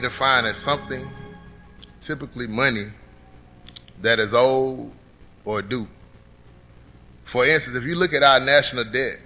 Defined 0.00 0.46
as 0.46 0.56
something, 0.56 1.06
typically 2.00 2.46
money, 2.46 2.86
that 4.00 4.18
is 4.18 4.34
owed 4.34 4.90
or 5.44 5.62
due. 5.62 5.88
For 7.24 7.46
instance, 7.46 7.76
if 7.76 7.84
you 7.84 7.94
look 7.94 8.12
at 8.14 8.22
our 8.22 8.40
national 8.40 8.84
debt 8.84 9.18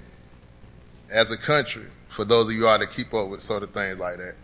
as 1.12 1.30
a 1.30 1.36
country, 1.36 1.86
for 2.08 2.24
those 2.24 2.48
of 2.48 2.54
you 2.54 2.66
all 2.66 2.78
that 2.78 2.90
keep 2.90 3.14
up 3.14 3.28
with 3.28 3.40
sort 3.40 3.62
of 3.62 3.70
things 3.70 3.98
like 3.98 4.18
that, 4.18 4.34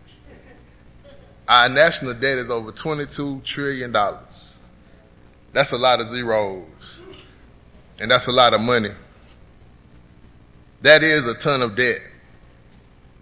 our 1.47 1.67
national 1.67 2.13
debt 2.13 2.37
is 2.37 2.49
over 2.49 2.71
$22 2.71 3.43
trillion. 3.43 3.91
That's 3.91 5.71
a 5.71 5.77
lot 5.77 5.99
of 5.99 6.07
zeros. 6.07 7.03
And 7.99 8.11
that's 8.11 8.27
a 8.27 8.31
lot 8.31 8.53
of 8.53 8.61
money. 8.61 8.91
That 10.81 11.03
is 11.03 11.27
a 11.27 11.33
ton 11.33 11.61
of 11.61 11.75
debt. 11.75 11.99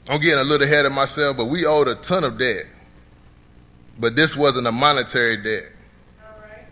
I'm 0.09 0.19
getting 0.19 0.39
a 0.39 0.43
little 0.43 0.67
ahead 0.67 0.85
of 0.85 0.91
myself, 0.91 1.35
but 1.37 1.45
we 1.45 1.65
owed 1.65 1.87
a 1.87 1.95
ton 1.95 2.23
of 2.23 2.37
debt. 2.37 2.65
But 3.99 4.15
this 4.15 4.35
wasn't 4.35 4.67
a 4.67 4.71
monetary 4.71 5.37
debt. 5.37 5.71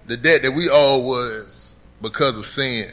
The 0.07 0.17
debt 0.17 0.43
that 0.43 0.51
we 0.51 0.69
owed 0.69 1.03
was 1.03 1.75
because 2.01 2.37
of 2.37 2.45
sin. 2.45 2.91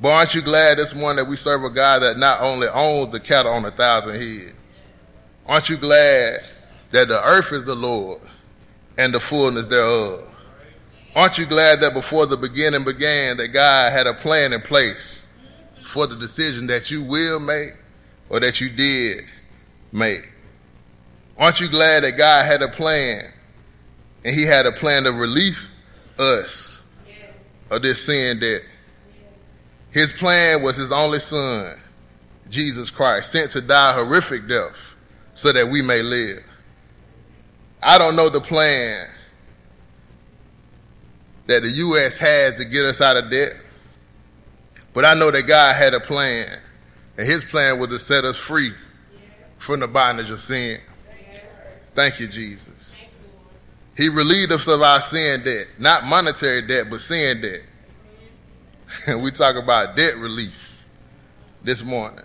But 0.00 0.10
aren't 0.10 0.34
you 0.34 0.42
glad 0.42 0.78
this 0.78 0.94
morning 0.94 1.24
that 1.24 1.30
we 1.30 1.36
serve 1.36 1.64
a 1.64 1.70
God 1.70 2.02
that 2.02 2.18
not 2.18 2.40
only 2.40 2.66
owns 2.68 3.10
the 3.10 3.20
cattle 3.20 3.52
on 3.52 3.64
a 3.64 3.70
thousand 3.70 4.20
hills? 4.20 4.84
Aren't 5.46 5.70
you 5.70 5.76
glad 5.76 6.40
that 6.90 7.08
the 7.08 7.20
earth 7.24 7.52
is 7.52 7.64
the 7.64 7.74
Lord 7.74 8.20
and 8.98 9.14
the 9.14 9.20
fullness 9.20 9.66
thereof? 9.66 10.28
Aren't 11.14 11.38
you 11.38 11.46
glad 11.46 11.80
that 11.80 11.94
before 11.94 12.26
the 12.26 12.36
beginning 12.36 12.84
began, 12.84 13.36
that 13.36 13.48
God 13.48 13.92
had 13.92 14.06
a 14.06 14.14
plan 14.14 14.52
in 14.52 14.60
place 14.60 15.28
for 15.84 16.06
the 16.06 16.16
decision 16.16 16.66
that 16.66 16.90
you 16.90 17.02
will 17.02 17.38
make 17.38 17.72
or 18.28 18.40
that 18.40 18.60
you 18.60 18.70
did 18.70 19.24
make? 19.92 20.31
Aren't 21.42 21.58
you 21.58 21.68
glad 21.68 22.04
that 22.04 22.12
God 22.12 22.46
had 22.46 22.62
a 22.62 22.68
plan 22.68 23.20
and 24.24 24.32
He 24.32 24.44
had 24.44 24.64
a 24.64 24.70
plan 24.70 25.02
to 25.02 25.10
release 25.10 25.68
us 26.16 26.84
of 27.68 27.82
this 27.82 28.06
sin 28.06 28.38
debt? 28.38 28.60
His 29.90 30.12
plan 30.12 30.62
was 30.62 30.76
His 30.76 30.92
only 30.92 31.18
Son, 31.18 31.74
Jesus 32.48 32.92
Christ, 32.92 33.32
sent 33.32 33.50
to 33.50 33.60
die 33.60 33.90
a 33.90 33.94
horrific 33.94 34.46
death 34.46 34.94
so 35.34 35.52
that 35.52 35.68
we 35.68 35.82
may 35.82 36.00
live. 36.00 36.44
I 37.82 37.98
don't 37.98 38.14
know 38.14 38.28
the 38.28 38.40
plan 38.40 39.08
that 41.48 41.62
the 41.62 41.70
U.S. 41.70 42.18
has 42.18 42.58
to 42.58 42.64
get 42.64 42.84
us 42.84 43.00
out 43.00 43.16
of 43.16 43.32
debt. 43.32 43.54
But 44.94 45.04
I 45.04 45.14
know 45.14 45.32
that 45.32 45.48
God 45.48 45.74
had 45.74 45.92
a 45.92 45.98
plan, 45.98 46.46
and 47.18 47.26
His 47.26 47.42
plan 47.42 47.80
was 47.80 47.88
to 47.88 47.98
set 47.98 48.24
us 48.24 48.38
free 48.38 48.70
from 49.58 49.80
the 49.80 49.88
bondage 49.88 50.30
of 50.30 50.38
sin. 50.38 50.78
Thank 51.94 52.20
you, 52.20 52.26
Jesus. 52.26 52.96
He 53.96 54.08
relieved 54.08 54.52
us 54.52 54.66
of 54.68 54.80
our 54.80 55.00
sin 55.00 55.42
debt, 55.44 55.66
not 55.78 56.04
monetary 56.04 56.62
debt, 56.62 56.86
but 56.88 57.00
sin 57.00 57.42
debt. 57.42 57.62
And 59.06 59.22
we 59.22 59.30
talk 59.30 59.56
about 59.56 59.96
debt 59.96 60.16
relief 60.16 60.86
this 61.62 61.84
morning. 61.84 62.24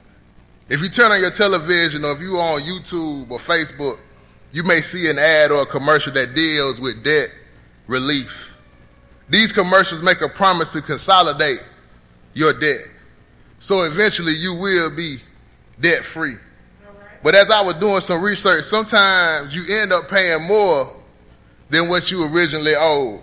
If 0.69 0.81
you 0.81 0.89
turn 0.89 1.11
on 1.11 1.19
your 1.21 1.29
television 1.29 2.03
or 2.03 2.11
if 2.11 2.21
you're 2.21 2.37
on 2.37 2.59
YouTube 2.61 3.29
or 3.31 3.39
Facebook, 3.39 3.99
you 4.51 4.63
may 4.63 4.81
see 4.81 5.09
an 5.09 5.17
ad 5.17 5.51
or 5.51 5.63
a 5.63 5.65
commercial 5.65 6.13
that 6.13 6.33
deals 6.33 6.79
with 6.79 7.03
debt 7.03 7.29
relief. 7.87 8.55
These 9.29 9.51
commercials 9.51 10.01
make 10.01 10.21
a 10.21 10.29
promise 10.29 10.73
to 10.73 10.81
consolidate 10.81 11.59
your 12.33 12.53
debt. 12.53 12.87
So 13.59 13.83
eventually 13.83 14.33
you 14.33 14.55
will 14.55 14.95
be 14.95 15.17
debt 15.79 16.03
free. 16.03 16.35
But 17.23 17.35
as 17.35 17.49
I 17.49 17.61
was 17.61 17.75
doing 17.75 18.01
some 18.01 18.21
research, 18.21 18.63
sometimes 18.63 19.55
you 19.55 19.81
end 19.81 19.91
up 19.91 20.07
paying 20.07 20.47
more 20.47 20.95
than 21.69 21.89
what 21.89 22.09
you 22.11 22.33
originally 22.33 22.75
owed. 22.75 23.21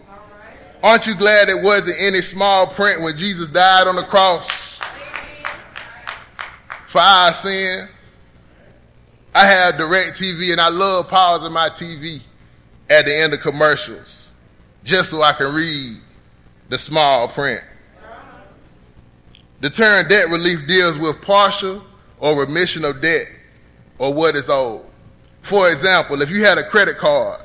Aren't 0.82 1.06
you 1.06 1.14
glad 1.14 1.48
it 1.48 1.62
wasn't 1.62 1.96
any 1.98 2.20
small 2.20 2.66
print 2.66 3.00
when 3.00 3.16
Jesus 3.16 3.48
died 3.48 3.86
on 3.86 3.96
the 3.96 4.02
cross 4.02 4.80
for 6.86 7.00
our 7.00 7.32
sin? 7.32 7.88
I 9.34 9.46
have 9.46 9.74
DirecTV 9.76 10.52
and 10.52 10.60
I 10.60 10.68
love 10.68 11.08
pausing 11.08 11.52
my 11.52 11.68
TV 11.68 12.22
at 12.90 13.06
the 13.06 13.16
end 13.16 13.32
of 13.32 13.40
commercials 13.40 14.32
just 14.84 15.10
so 15.10 15.22
I 15.22 15.32
can 15.32 15.54
read 15.54 15.96
the 16.68 16.78
small 16.78 17.28
print. 17.28 17.64
The 19.60 19.70
term 19.70 20.06
debt 20.08 20.28
relief 20.28 20.66
deals 20.68 20.98
with 20.98 21.22
partial 21.22 21.82
or 22.18 22.38
remission 22.38 22.84
of 22.84 23.00
debt 23.00 23.26
or 24.04 24.12
what 24.12 24.36
is 24.36 24.50
owed. 24.50 24.82
For 25.40 25.70
example, 25.70 26.20
if 26.20 26.30
you 26.30 26.44
had 26.44 26.58
a 26.58 26.62
credit 26.62 26.98
card, 26.98 27.42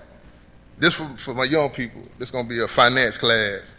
this 0.78 0.94
for, 0.94 1.06
for 1.18 1.34
my 1.34 1.46
young 1.46 1.70
people, 1.70 2.02
this 2.18 2.32
to 2.32 2.44
be 2.44 2.60
a 2.60 2.68
finance 2.68 3.18
class. 3.18 3.78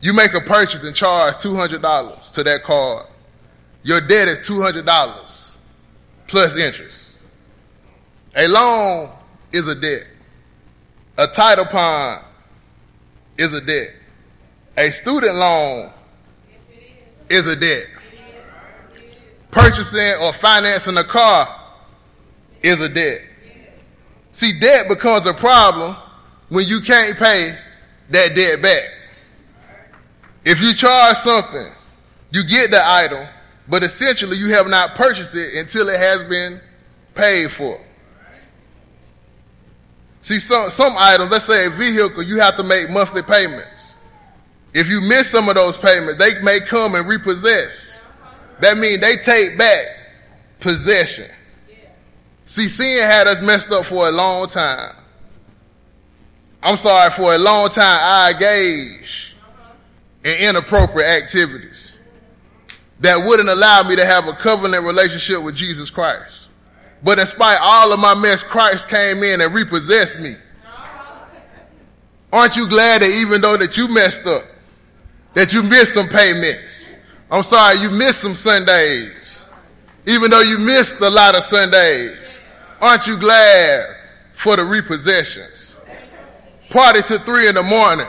You 0.00 0.12
make 0.12 0.32
a 0.34 0.40
purchase 0.40 0.84
and 0.84 0.94
charge 0.94 1.34
$200 1.34 2.32
to 2.34 2.44
that 2.44 2.62
card. 2.62 3.06
Your 3.82 4.00
debt 4.00 4.28
is 4.28 4.40
$200 4.40 5.56
plus 6.28 6.56
interest. 6.56 7.18
A 8.36 8.46
loan 8.46 9.10
is 9.52 9.68
a 9.68 9.74
debt. 9.74 10.06
A 11.18 11.26
title 11.26 11.64
pawn 11.64 12.22
is 13.36 13.54
a 13.54 13.60
debt. 13.60 13.90
A 14.76 14.90
student 14.90 15.34
loan 15.34 15.90
is 17.28 17.48
a 17.48 17.56
debt. 17.56 17.86
Purchasing 19.54 20.20
or 20.20 20.32
financing 20.32 20.96
a 20.96 21.04
car 21.04 21.46
is 22.60 22.80
a 22.80 22.88
debt. 22.88 23.20
See, 24.32 24.58
debt 24.58 24.88
becomes 24.88 25.26
a 25.26 25.32
problem 25.32 25.94
when 26.48 26.66
you 26.66 26.80
can't 26.80 27.16
pay 27.16 27.56
that 28.10 28.34
debt 28.34 28.60
back. 28.60 28.82
If 30.44 30.60
you 30.60 30.74
charge 30.74 31.16
something, 31.16 31.68
you 32.32 32.42
get 32.44 32.72
the 32.72 32.82
item, 32.84 33.28
but 33.68 33.84
essentially 33.84 34.36
you 34.36 34.50
have 34.54 34.66
not 34.66 34.96
purchased 34.96 35.36
it 35.36 35.56
until 35.56 35.88
it 35.88 36.00
has 36.00 36.24
been 36.24 36.60
paid 37.14 37.48
for. 37.48 37.80
See, 40.20 40.40
some, 40.40 40.68
some 40.68 40.94
items, 40.98 41.30
let's 41.30 41.44
say 41.44 41.66
a 41.66 41.70
vehicle, 41.70 42.24
you 42.24 42.40
have 42.40 42.56
to 42.56 42.64
make 42.64 42.90
monthly 42.90 43.22
payments. 43.22 43.98
If 44.72 44.90
you 44.90 45.00
miss 45.02 45.30
some 45.30 45.48
of 45.48 45.54
those 45.54 45.76
payments, 45.76 46.16
they 46.16 46.42
may 46.42 46.58
come 46.66 46.96
and 46.96 47.08
repossess. 47.08 48.04
That 48.60 48.78
means 48.78 49.00
they 49.00 49.16
take 49.16 49.58
back 49.58 49.86
possession. 50.60 51.30
See, 52.44 52.68
sin 52.68 53.02
had 53.02 53.26
us 53.26 53.42
messed 53.42 53.72
up 53.72 53.84
for 53.84 54.08
a 54.08 54.12
long 54.12 54.46
time. 54.46 54.94
I'm 56.62 56.76
sorry, 56.76 57.10
for 57.10 57.34
a 57.34 57.38
long 57.38 57.68
time 57.68 57.98
I 58.00 58.32
engaged 58.32 59.34
in 60.24 60.48
inappropriate 60.48 61.22
activities 61.22 61.98
that 63.00 63.16
wouldn't 63.16 63.48
allow 63.48 63.82
me 63.82 63.96
to 63.96 64.04
have 64.04 64.28
a 64.28 64.32
covenant 64.32 64.84
relationship 64.84 65.42
with 65.42 65.54
Jesus 65.54 65.90
Christ. 65.90 66.50
But 67.02 67.18
in 67.18 67.26
spite 67.26 67.56
of 67.56 67.62
all 67.62 67.92
of 67.92 68.00
my 68.00 68.14
mess, 68.14 68.42
Christ 68.42 68.88
came 68.88 69.22
in 69.22 69.42
and 69.42 69.54
repossessed 69.54 70.20
me. 70.20 70.34
Aren't 72.32 72.56
you 72.56 72.66
glad 72.66 73.02
that 73.02 73.10
even 73.10 73.42
though 73.42 73.58
that 73.58 73.76
you 73.76 73.88
messed 73.88 74.26
up, 74.26 74.44
that 75.34 75.52
you 75.52 75.62
missed 75.62 75.94
some 75.94 76.08
payments? 76.08 76.96
I'm 77.30 77.42
sorry, 77.42 77.78
you 77.78 77.90
missed 77.90 78.20
some 78.20 78.34
Sundays. 78.34 79.48
Even 80.06 80.30
though 80.30 80.42
you 80.42 80.58
missed 80.58 81.00
a 81.00 81.08
lot 81.08 81.34
of 81.34 81.42
Sundays, 81.42 82.42
aren't 82.80 83.06
you 83.06 83.18
glad 83.18 83.96
for 84.32 84.56
the 84.56 84.62
repossessions? 84.62 85.80
Party 86.70 87.00
till 87.06 87.18
three 87.20 87.48
in 87.48 87.54
the 87.54 87.62
morning. 87.62 88.06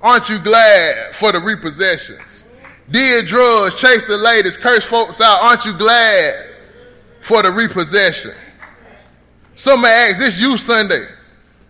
Aren't 0.00 0.28
you 0.28 0.38
glad 0.38 1.14
for 1.14 1.32
the 1.32 1.38
repossessions? 1.38 2.46
Did 2.90 3.26
drugs, 3.26 3.80
chase 3.80 4.08
the 4.08 4.16
ladies, 4.16 4.56
curse 4.56 4.88
folks 4.88 5.20
out. 5.20 5.42
Aren't 5.42 5.64
you 5.64 5.74
glad 5.74 6.34
for 7.20 7.42
the 7.42 7.50
repossession? 7.50 8.32
Some 9.54 9.82
may 9.82 10.08
ask, 10.08 10.20
this 10.20 10.40
you 10.40 10.56
Sunday. 10.56 11.06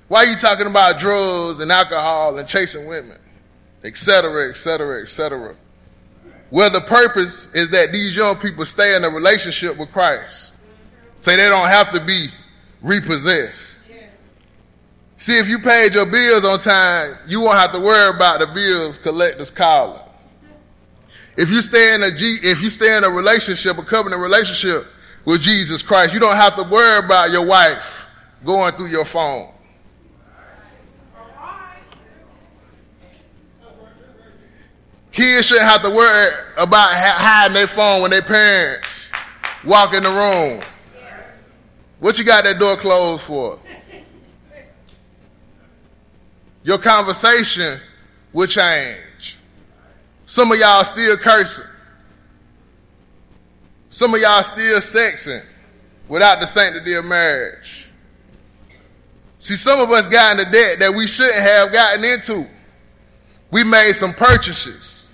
Why 0.08 0.20
are 0.20 0.26
you 0.26 0.37
talking 0.37 0.67
about 0.67 0.99
drugs 0.99 1.61
and 1.61 1.73
alcohol 1.73 2.38
and 2.38 2.46
chasing 2.46 2.87
women, 2.87 3.19
etc., 3.82 4.49
etc., 4.49 5.02
etc.? 5.02 5.56
Well, 6.50 6.70
the 6.70 6.80
purpose 6.80 7.52
is 7.54 7.70
that 7.70 7.92
these 7.92 8.16
young 8.16 8.36
people 8.36 8.64
stay 8.64 8.96
in 8.96 9.04
a 9.04 9.10
relationship 9.10 9.76
with 9.76 9.92
Christ. 9.92 10.54
So 11.20 11.30
they 11.36 11.48
don't 11.48 11.68
have 11.68 11.90
to 11.92 12.00
be 12.00 12.26
repossessed. 12.80 13.78
See, 15.16 15.36
if 15.38 15.48
you 15.48 15.58
paid 15.58 15.94
your 15.94 16.06
bills 16.06 16.44
on 16.44 16.60
time, 16.60 17.18
you 17.26 17.40
won't 17.40 17.58
have 17.58 17.72
to 17.72 17.80
worry 17.80 18.14
about 18.14 18.38
the 18.38 18.46
bills 18.46 18.98
collectors 18.98 19.50
calling. 19.50 20.00
If 21.36 21.50
you 21.50 21.60
stay 21.60 21.94
in 21.94 22.02
a 22.04 22.10
G, 22.10 22.38
if 22.42 22.62
you 22.62 22.70
stay 22.70 22.96
in 22.96 23.04
a 23.04 23.10
relationship, 23.10 23.78
a 23.78 23.82
covenant 23.82 24.22
relationship 24.22 24.86
with 25.24 25.42
Jesus 25.42 25.82
Christ, 25.82 26.14
you 26.14 26.20
don't 26.20 26.36
have 26.36 26.54
to 26.54 26.62
worry 26.62 27.04
about 27.04 27.30
your 27.30 27.46
wife 27.46 28.08
going 28.44 28.72
through 28.74 28.88
your 28.88 29.04
phone. 29.04 29.48
Kids 35.19 35.49
shouldn't 35.49 35.67
have 35.67 35.82
to 35.82 35.91
worry 35.91 36.32
about 36.59 36.91
hiding 36.93 37.55
their 37.55 37.67
phone 37.67 38.03
when 38.03 38.12
their 38.12 38.23
parents 38.23 39.11
walk 39.65 39.93
in 39.93 40.05
the 40.05 40.09
room. 40.09 40.62
What 41.99 42.20
you 42.20 42.25
got 42.25 42.44
that 42.44 42.61
door 42.61 42.76
closed 42.76 43.26
for? 43.26 43.59
Your 46.62 46.79
conversation 46.79 47.81
will 48.32 48.47
change. 48.47 49.38
Some 50.25 50.53
of 50.53 50.59
y'all 50.61 50.85
still 50.85 51.17
cursing. 51.17 51.65
Some 53.88 54.15
of 54.15 54.20
y'all 54.20 54.44
still 54.44 54.79
sexing 54.79 55.44
without 56.06 56.38
the 56.38 56.47
sanctity 56.47 56.94
of 56.94 57.05
marriage. 57.05 57.91
See, 59.41 59.55
some 59.55 59.81
of 59.81 59.91
us 59.91 60.06
got 60.06 60.38
into 60.38 60.49
debt 60.49 60.79
that 60.79 60.94
we 60.94 61.09
shouldn't 61.09 61.43
have 61.43 61.73
gotten 61.73 62.05
into. 62.05 62.47
We 63.50 63.65
made 63.65 63.94
some 63.94 64.12
purchases. 64.12 65.06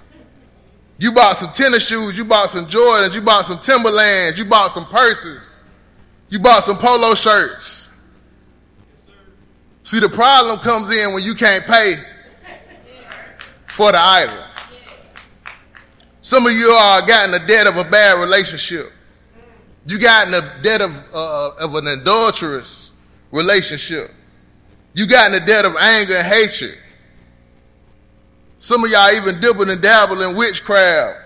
You 1.04 1.12
bought 1.12 1.36
some 1.36 1.52
tennis 1.52 1.86
shoes, 1.86 2.16
you 2.16 2.24
bought 2.24 2.48
some 2.48 2.64
Jordans, 2.64 3.14
you 3.14 3.20
bought 3.20 3.44
some 3.44 3.58
Timberlands, 3.58 4.38
you 4.38 4.46
bought 4.46 4.70
some 4.70 4.86
purses, 4.86 5.62
you 6.30 6.38
bought 6.38 6.62
some 6.62 6.78
polo 6.78 7.14
shirts. 7.14 7.90
See, 9.82 10.00
the 10.00 10.08
problem 10.08 10.60
comes 10.60 10.90
in 10.90 11.12
when 11.12 11.22
you 11.22 11.34
can't 11.34 11.66
pay 11.66 11.96
for 13.66 13.92
the 13.92 13.98
item. 14.00 14.38
Some 16.22 16.46
of 16.46 16.54
you 16.54 16.70
are 16.70 17.06
got 17.06 17.26
in 17.26 17.32
the 17.32 17.46
debt 17.46 17.66
of 17.66 17.76
a 17.76 17.84
bad 17.84 18.18
relationship. 18.18 18.90
You 19.84 19.98
got 19.98 20.24
in 20.24 20.32
the 20.32 20.52
debt 20.62 20.80
of, 20.80 21.04
uh, 21.14 21.50
of 21.60 21.74
an 21.74 21.86
adulterous 21.86 22.94
relationship. 23.30 24.10
You 24.94 25.06
got 25.06 25.26
in 25.26 25.38
the 25.38 25.46
debt 25.46 25.66
of 25.66 25.76
anger 25.76 26.14
and 26.14 26.26
hatred. 26.26 26.78
Some 28.64 28.82
of 28.82 28.90
y'all 28.90 29.10
even 29.10 29.38
dibble 29.40 29.68
and 29.68 29.82
dabble 29.82 30.22
in 30.22 30.34
witchcraft 30.34 31.18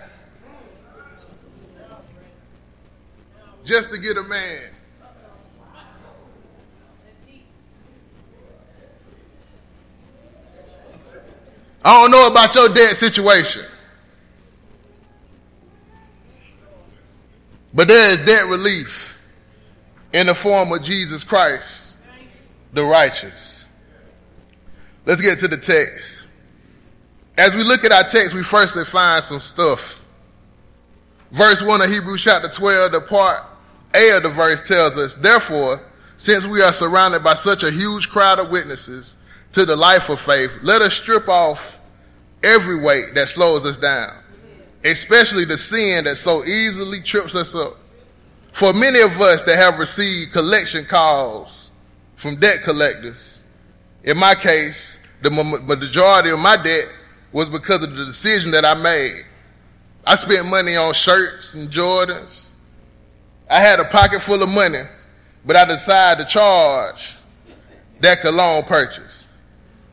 just 3.62 3.92
to 3.92 4.00
get 4.00 4.16
a 4.16 4.24
man. 4.24 4.70
I 11.84 12.02
don't 12.02 12.10
know 12.10 12.26
about 12.26 12.52
your 12.56 12.70
debt 12.70 12.96
situation. 12.96 13.62
But 17.72 17.86
there 17.86 18.18
is 18.18 18.26
debt 18.26 18.48
relief 18.48 19.22
in 20.12 20.26
the 20.26 20.34
form 20.34 20.72
of 20.72 20.82
Jesus 20.82 21.22
Christ, 21.22 22.00
the 22.72 22.82
righteous. 22.82 23.68
Let's 25.06 25.22
get 25.22 25.38
to 25.38 25.46
the 25.46 25.56
text. 25.56 26.24
As 27.38 27.54
we 27.54 27.62
look 27.62 27.84
at 27.84 27.92
our 27.92 28.02
text, 28.02 28.34
we 28.34 28.42
firstly 28.42 28.84
find 28.84 29.24
some 29.24 29.40
stuff. 29.40 30.04
Verse 31.30 31.62
1 31.62 31.80
of 31.80 31.88
Hebrews 31.88 32.22
chapter 32.22 32.48
12, 32.48 32.92
the 32.92 33.00
part 33.00 33.42
A 33.94 34.16
of 34.16 34.24
the 34.24 34.28
verse 34.28 34.66
tells 34.66 34.98
us, 34.98 35.14
Therefore, 35.14 35.80
since 36.16 36.46
we 36.46 36.60
are 36.60 36.72
surrounded 36.72 37.22
by 37.22 37.34
such 37.34 37.62
a 37.62 37.70
huge 37.70 38.08
crowd 38.10 38.38
of 38.38 38.50
witnesses 38.50 39.16
to 39.52 39.64
the 39.64 39.76
life 39.76 40.10
of 40.10 40.20
faith, 40.20 40.58
let 40.62 40.82
us 40.82 40.94
strip 40.94 41.28
off 41.28 41.80
every 42.42 42.78
weight 42.80 43.14
that 43.14 43.28
slows 43.28 43.64
us 43.64 43.76
down 43.76 44.12
especially 44.84 45.44
the 45.44 45.58
sin 45.58 46.04
that 46.04 46.16
so 46.16 46.44
easily 46.44 47.00
trips 47.00 47.34
us 47.34 47.54
up. 47.54 47.76
For 48.52 48.72
many 48.72 49.00
of 49.00 49.20
us 49.20 49.42
that 49.44 49.56
have 49.56 49.78
received 49.78 50.32
collection 50.32 50.84
calls 50.84 51.70
from 52.16 52.36
debt 52.36 52.62
collectors, 52.62 53.44
in 54.04 54.16
my 54.16 54.34
case, 54.34 54.98
the 55.20 55.30
majority 55.30 56.30
of 56.30 56.38
my 56.38 56.56
debt 56.56 56.86
was 57.32 57.48
because 57.48 57.84
of 57.84 57.94
the 57.94 58.04
decision 58.04 58.50
that 58.52 58.64
I 58.64 58.74
made. 58.74 59.24
I 60.06 60.14
spent 60.14 60.46
money 60.46 60.76
on 60.76 60.94
shirts 60.94 61.54
and 61.54 61.68
Jordans. 61.68 62.54
I 63.50 63.60
had 63.60 63.80
a 63.80 63.84
pocket 63.84 64.20
full 64.20 64.42
of 64.42 64.48
money, 64.48 64.82
but 65.44 65.56
I 65.56 65.64
decided 65.64 66.26
to 66.26 66.32
charge 66.32 67.16
that 68.00 68.20
cologne 68.20 68.64
purchase. 68.64 69.28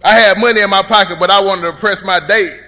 I 0.03 0.13
had 0.13 0.37
money 0.37 0.61
in 0.61 0.69
my 0.69 0.83
pocket, 0.83 1.17
but 1.19 1.29
I 1.29 1.41
wanted 1.41 1.63
to 1.63 1.73
press 1.73 2.03
my 2.03 2.19
date 2.19 2.61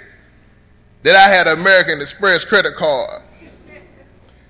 that 1.04 1.16
I 1.16 1.30
had 1.30 1.48
an 1.48 1.60
American 1.60 2.02
Express 2.02 2.44
credit 2.44 2.75
card. 2.75 3.22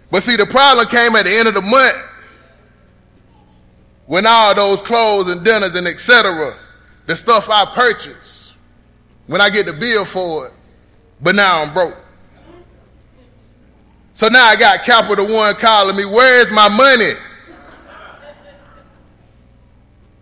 But 0.10 0.24
see, 0.24 0.38
the 0.38 0.46
problem 0.46 0.88
came 0.88 1.16
at 1.16 1.25
the 1.25 1.38
end 1.38 1.48
of 1.48 1.54
the 1.54 1.62
month 1.62 1.98
when 4.06 4.25
all 4.25 4.56
those 4.56 4.81
clothes 4.81 5.30
and 5.30 5.44
dinners 5.44 5.75
and 5.75 5.86
etc., 5.86 6.58
the 7.06 7.16
stuff 7.16 7.50
I 7.50 7.66
purchased, 7.66 8.46
when 9.27 9.41
I 9.41 9.50
get 9.50 9.65
the 9.65 9.74
bill 9.74 10.06
for 10.06 10.47
it, 10.47 10.53
but 11.21 11.35
now 11.35 11.62
I'm 11.62 11.74
broke. 11.74 11.97
So 14.13 14.29
now 14.29 14.45
I 14.45 14.56
got 14.56 14.83
Capital 14.83 15.27
One 15.27 15.53
calling 15.56 15.95
me, 15.95 16.06
where's 16.06 16.51
my 16.51 16.69
money? 16.69 17.12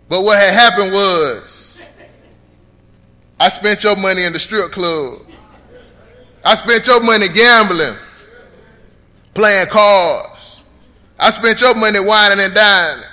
But 0.08 0.22
what 0.22 0.38
had 0.38 0.52
happened 0.52 0.92
was, 0.92 1.82
I 3.40 3.48
spent 3.48 3.82
your 3.84 3.96
money 3.96 4.24
in 4.24 4.32
the 4.32 4.38
strip 4.38 4.70
club. 4.70 5.26
I 6.44 6.54
spent 6.54 6.86
your 6.86 7.02
money 7.02 7.28
gambling, 7.28 7.96
playing 9.34 9.66
cards. 9.66 10.62
I 11.18 11.30
spent 11.30 11.60
your 11.60 11.74
money 11.74 11.98
whining 11.98 12.38
and 12.44 12.54
dining. 12.54 13.04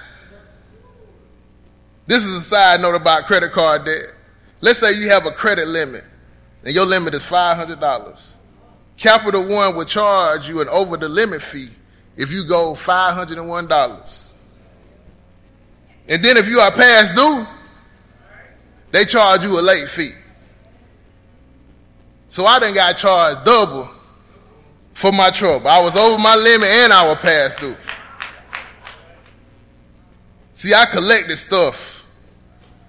This 2.06 2.24
is 2.26 2.36
a 2.38 2.42
side 2.42 2.82
note 2.82 2.96
about 2.96 3.26
credit 3.26 3.52
card 3.54 3.86
debt. 3.86 4.13
Let's 4.64 4.80
say 4.80 4.94
you 4.94 5.10
have 5.10 5.26
a 5.26 5.32
credit 5.32 5.68
limit 5.68 6.06
and 6.64 6.74
your 6.74 6.86
limit 6.86 7.14
is 7.14 7.30
$500. 7.30 8.38
Capital 8.96 9.42
One 9.42 9.76
will 9.76 9.84
charge 9.84 10.48
you 10.48 10.62
an 10.62 10.70
over 10.70 10.96
the 10.96 11.10
limit 11.10 11.42
fee 11.42 11.68
if 12.16 12.32
you 12.32 12.48
go 12.48 12.72
$501. 12.72 14.30
And 16.08 16.24
then 16.24 16.38
if 16.38 16.50
you 16.50 16.60
are 16.60 16.72
past 16.72 17.14
due, 17.14 17.46
they 18.94 19.04
charge 19.04 19.44
you 19.44 19.60
a 19.60 19.62
late 19.62 19.90
fee. 19.90 20.14
So 22.30 22.46
I 22.46 22.60
done 22.60 22.74
got 22.74 22.96
charged 22.96 23.44
double 23.44 23.90
for 24.94 25.12
my 25.12 25.30
trouble. 25.30 25.68
I 25.68 25.82
was 25.82 25.98
over 25.98 26.18
my 26.18 26.38
limit 26.38 26.70
and 26.70 26.94
I 26.94 27.10
was 27.10 27.18
past 27.18 27.60
due. 27.60 27.76
See, 30.54 30.74
I 30.74 30.86
collected 30.86 31.36
stuff 31.36 32.08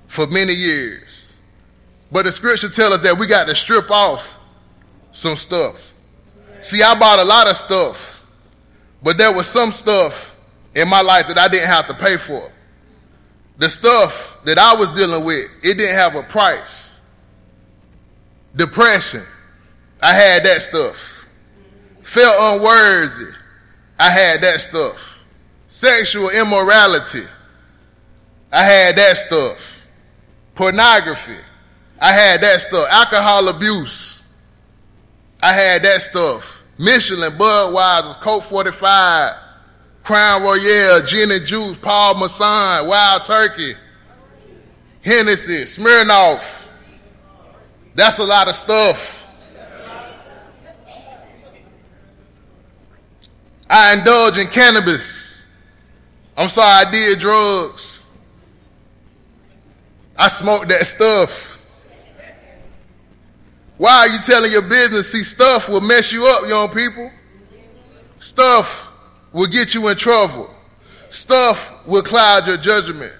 for 0.06 0.28
many 0.28 0.52
years. 0.52 1.23
But 2.14 2.26
the 2.26 2.30
scripture 2.30 2.68
tells 2.68 2.94
us 2.94 3.02
that 3.02 3.18
we 3.18 3.26
got 3.26 3.48
to 3.48 3.56
strip 3.56 3.90
off 3.90 4.38
some 5.10 5.34
stuff. 5.34 5.92
See, 6.60 6.80
I 6.80 6.96
bought 6.96 7.18
a 7.18 7.24
lot 7.24 7.48
of 7.48 7.56
stuff, 7.56 8.24
but 9.02 9.18
there 9.18 9.32
was 9.32 9.48
some 9.48 9.72
stuff 9.72 10.36
in 10.76 10.88
my 10.88 11.00
life 11.00 11.26
that 11.26 11.38
I 11.38 11.48
didn't 11.48 11.66
have 11.66 11.88
to 11.88 11.94
pay 11.94 12.16
for. 12.16 12.52
The 13.58 13.68
stuff 13.68 14.38
that 14.44 14.58
I 14.58 14.76
was 14.76 14.90
dealing 14.90 15.24
with, 15.24 15.44
it 15.64 15.76
didn't 15.76 15.96
have 15.96 16.14
a 16.14 16.22
price. 16.22 17.00
Depression, 18.54 19.24
I 20.00 20.12
had 20.12 20.44
that 20.44 20.62
stuff. 20.62 21.28
Felt 22.02 22.54
unworthy. 22.54 23.32
I 23.98 24.10
had 24.10 24.40
that 24.42 24.60
stuff. 24.60 25.26
Sexual 25.66 26.30
immorality. 26.30 27.26
I 28.52 28.62
had 28.62 28.94
that 28.94 29.16
stuff. 29.16 29.88
Pornography. 30.54 31.40
I 32.04 32.12
had 32.12 32.42
that 32.42 32.60
stuff. 32.60 32.86
Alcohol 32.90 33.48
abuse. 33.48 34.22
I 35.42 35.54
had 35.54 35.82
that 35.84 36.02
stuff. 36.02 36.62
Michelob, 36.76 37.38
Budweiser, 37.38 38.20
Colt 38.20 38.44
45, 38.44 39.34
Crown 40.02 40.42
Royal, 40.42 41.00
Gin 41.00 41.30
and 41.30 41.46
Juice, 41.46 41.78
Paul 41.78 42.20
Masson, 42.20 42.86
Wild 42.86 43.24
Turkey, 43.24 43.74
Hennessy, 45.02 45.62
Smirnoff. 45.62 46.70
That's 47.94 48.18
a 48.18 48.24
lot 48.24 48.48
of 48.48 48.54
stuff. 48.54 49.22
I 53.70 53.94
indulge 53.94 54.36
in 54.36 54.48
cannabis. 54.48 55.46
I'm 56.36 56.48
sorry, 56.48 56.86
I 56.86 56.90
did 56.90 57.18
drugs. 57.18 58.04
I 60.18 60.28
smoked 60.28 60.68
that 60.68 60.86
stuff. 60.86 61.53
Why 63.76 63.92
are 63.92 64.08
you 64.08 64.18
telling 64.24 64.52
your 64.52 64.62
business? 64.62 65.12
See, 65.12 65.24
stuff 65.24 65.68
will 65.68 65.80
mess 65.80 66.12
you 66.12 66.24
up, 66.26 66.48
young 66.48 66.68
people. 66.68 67.10
Stuff 68.18 68.92
will 69.32 69.48
get 69.48 69.74
you 69.74 69.88
in 69.88 69.96
trouble. 69.96 70.48
Stuff 71.08 71.86
will 71.86 72.02
cloud 72.02 72.46
your 72.46 72.56
judgment. 72.56 73.12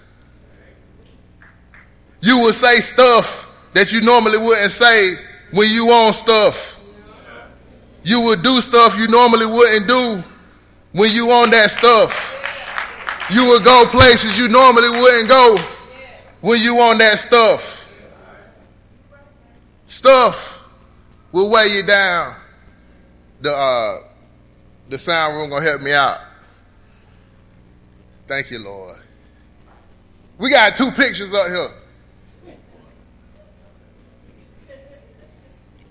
You 2.20 2.38
will 2.38 2.52
say 2.52 2.80
stuff 2.80 3.52
that 3.74 3.92
you 3.92 4.00
normally 4.00 4.38
wouldn't 4.38 4.70
say 4.70 5.16
when 5.52 5.68
you 5.70 5.90
own 5.90 6.12
stuff. 6.12 6.80
You 8.02 8.20
will 8.20 8.36
do 8.36 8.60
stuff 8.60 8.98
you 8.98 9.08
normally 9.08 9.46
wouldn't 9.46 9.88
do 9.88 10.22
when 10.92 11.12
you 11.12 11.30
own 11.30 11.50
that 11.50 11.70
stuff. 11.70 12.30
You 13.30 13.44
will 13.44 13.60
go 13.60 13.84
places 13.90 14.38
you 14.38 14.48
normally 14.48 14.90
wouldn't 14.90 15.28
go 15.28 15.58
when 16.40 16.60
you 16.62 16.78
own 16.78 16.98
that 16.98 17.18
stuff. 17.18 17.83
Stuff 19.86 20.64
will 21.32 21.50
weigh 21.50 21.76
you 21.76 21.82
down. 21.82 22.36
The 23.40 23.52
uh, 23.52 23.98
the 24.88 24.98
sound 24.98 25.36
room 25.36 25.50
gonna 25.50 25.64
help 25.64 25.82
me 25.82 25.92
out. 25.92 26.20
Thank 28.26 28.50
you, 28.50 28.58
Lord. 28.58 28.96
We 30.38 30.50
got 30.50 30.74
two 30.76 30.90
pictures 30.90 31.32
up 31.34 31.46
here. 31.48 32.54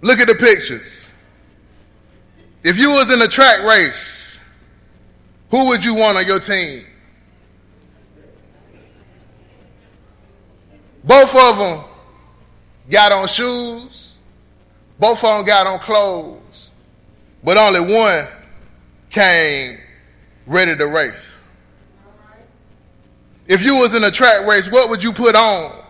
Look 0.01 0.19
at 0.19 0.27
the 0.27 0.35
pictures. 0.35 1.09
If 2.63 2.77
you 2.77 2.91
was 2.91 3.11
in 3.11 3.21
a 3.21 3.27
track 3.27 3.63
race, 3.63 4.39
who 5.49 5.67
would 5.67 5.83
you 5.83 5.95
want 5.95 6.17
on 6.17 6.25
your 6.25 6.39
team? 6.39 6.83
Both 11.03 11.35
of 11.35 11.57
them 11.57 11.92
got 12.89 13.11
on 13.11 13.27
shoes. 13.27 14.19
Both 14.99 15.23
of 15.23 15.37
them 15.37 15.45
got 15.45 15.67
on 15.67 15.79
clothes. 15.79 16.71
But 17.43 17.57
only 17.57 17.81
one 17.93 18.25
came 19.09 19.79
ready 20.45 20.75
to 20.75 20.87
race. 20.87 21.41
If 23.47 23.63
you 23.63 23.77
was 23.77 23.95
in 23.95 24.03
a 24.03 24.11
track 24.11 24.45
race, 24.45 24.71
what 24.71 24.89
would 24.89 25.03
you 25.03 25.11
put 25.11 25.35
on? 25.35 25.83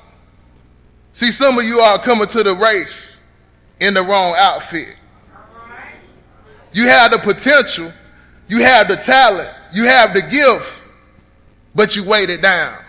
See, 1.11 1.29
some 1.29 1.57
of 1.57 1.63
you 1.63 1.77
are 1.79 1.99
coming 1.99 2.25
to 2.27 2.43
the 2.43 2.55
race 2.55 3.21
in 3.79 3.93
the 3.93 4.01
wrong 4.01 4.33
outfit. 4.37 4.95
You 6.71 6.87
have 6.87 7.11
the 7.11 7.19
potential, 7.19 7.93
you 8.47 8.61
have 8.61 8.87
the 8.87 8.95
talent, 8.95 9.53
you 9.73 9.85
have 9.85 10.13
the 10.15 10.21
gift, 10.21 10.83
but 11.75 11.95
you 11.95 12.03
weighed 12.03 12.31
it 12.31 12.41
down. 12.41 12.82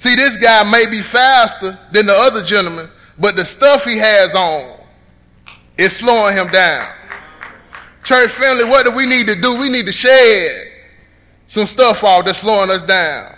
See, 0.00 0.14
this 0.14 0.38
guy 0.38 0.64
may 0.64 0.86
be 0.86 1.02
faster 1.02 1.78
than 1.92 2.06
the 2.06 2.14
other 2.14 2.42
gentleman, 2.42 2.88
but 3.18 3.36
the 3.36 3.44
stuff 3.44 3.84
he 3.84 3.98
has 3.98 4.34
on 4.34 4.80
is 5.76 5.94
slowing 5.94 6.34
him 6.34 6.48
down. 6.48 6.90
Church 8.02 8.30
family, 8.30 8.64
what 8.64 8.86
do 8.86 8.96
we 8.96 9.04
need 9.04 9.26
to 9.28 9.38
do? 9.38 9.60
We 9.60 9.68
need 9.68 9.84
to 9.84 9.92
shed 9.92 10.68
some 11.44 11.66
stuff 11.66 12.02
off 12.02 12.24
that's 12.24 12.38
slowing 12.38 12.70
us 12.70 12.82
down. 12.82 13.36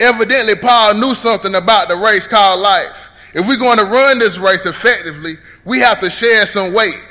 Evidently, 0.00 0.54
Paul 0.54 0.94
knew 0.94 1.12
something 1.14 1.54
about 1.54 1.88
the 1.88 1.96
race 1.96 2.26
called 2.26 2.60
life. 2.60 3.10
If 3.34 3.46
we're 3.46 3.58
going 3.58 3.76
to 3.76 3.84
run 3.84 4.18
this 4.18 4.38
race 4.38 4.64
effectively, 4.64 5.34
we 5.66 5.80
have 5.80 6.00
to 6.00 6.08
share 6.08 6.46
some 6.46 6.72
weight. 6.72 7.04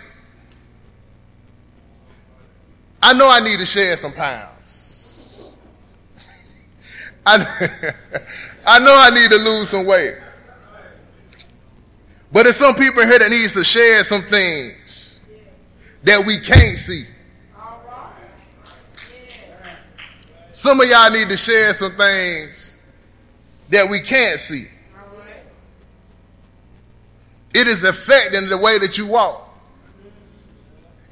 I 3.04 3.14
know 3.14 3.30
I 3.30 3.40
need 3.42 3.60
to 3.60 3.68
shed 3.68 4.00
some 4.00 4.14
pounds. 4.14 4.55
I, 7.26 7.38
I 8.68 8.80
know 8.80 8.96
I 8.98 9.10
need 9.10 9.30
to 9.32 9.38
lose 9.38 9.70
some 9.70 9.86
weight. 9.86 10.16
But 12.32 12.44
there's 12.44 12.58
some 12.58 12.76
people 12.76 13.06
here 13.06 13.20
that 13.20 13.30
needs 13.30 13.54
to 13.54 13.64
share 13.64 14.04
some 14.04 14.22
things 14.22 15.22
that 16.04 16.26
we 16.26 16.38
can't 16.38 16.78
see. 16.78 17.06
Some 20.52 20.80
of 20.80 20.88
y'all 20.88 21.12
need 21.12 21.30
to 21.30 21.38
share 21.38 21.74
some 21.74 21.92
things 21.94 22.82
that 23.70 23.90
we 23.90 24.00
can't 24.00 24.40
see. 24.40 24.68
It 27.54 27.68
is 27.68 27.84
affecting 27.84 28.50
the 28.50 28.58
way 28.58 28.78
that 28.80 28.98
you 28.98 29.08
walk. 29.08 29.50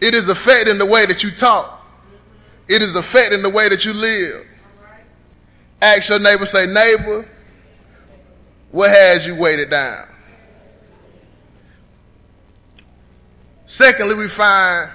It 0.02 0.14
is 0.14 0.28
affecting 0.28 0.78
the 0.78 0.86
way 0.86 1.06
that 1.06 1.24
you 1.24 1.32
talk. 1.32 1.88
It 2.68 2.82
is 2.82 2.96
affecting 2.96 3.42
the 3.42 3.50
way 3.50 3.70
that 3.70 3.86
you 3.86 3.94
live. 3.94 4.46
Ask 5.84 6.08
your 6.08 6.20
neighbor, 6.20 6.46
say, 6.46 6.66
neighbor, 6.66 7.28
what 8.72 8.90
has 8.90 9.28
you 9.28 9.36
weighted 9.36 9.70
down? 9.70 10.06
Secondly, 13.66 14.16
we 14.16 14.30
find 14.30 14.90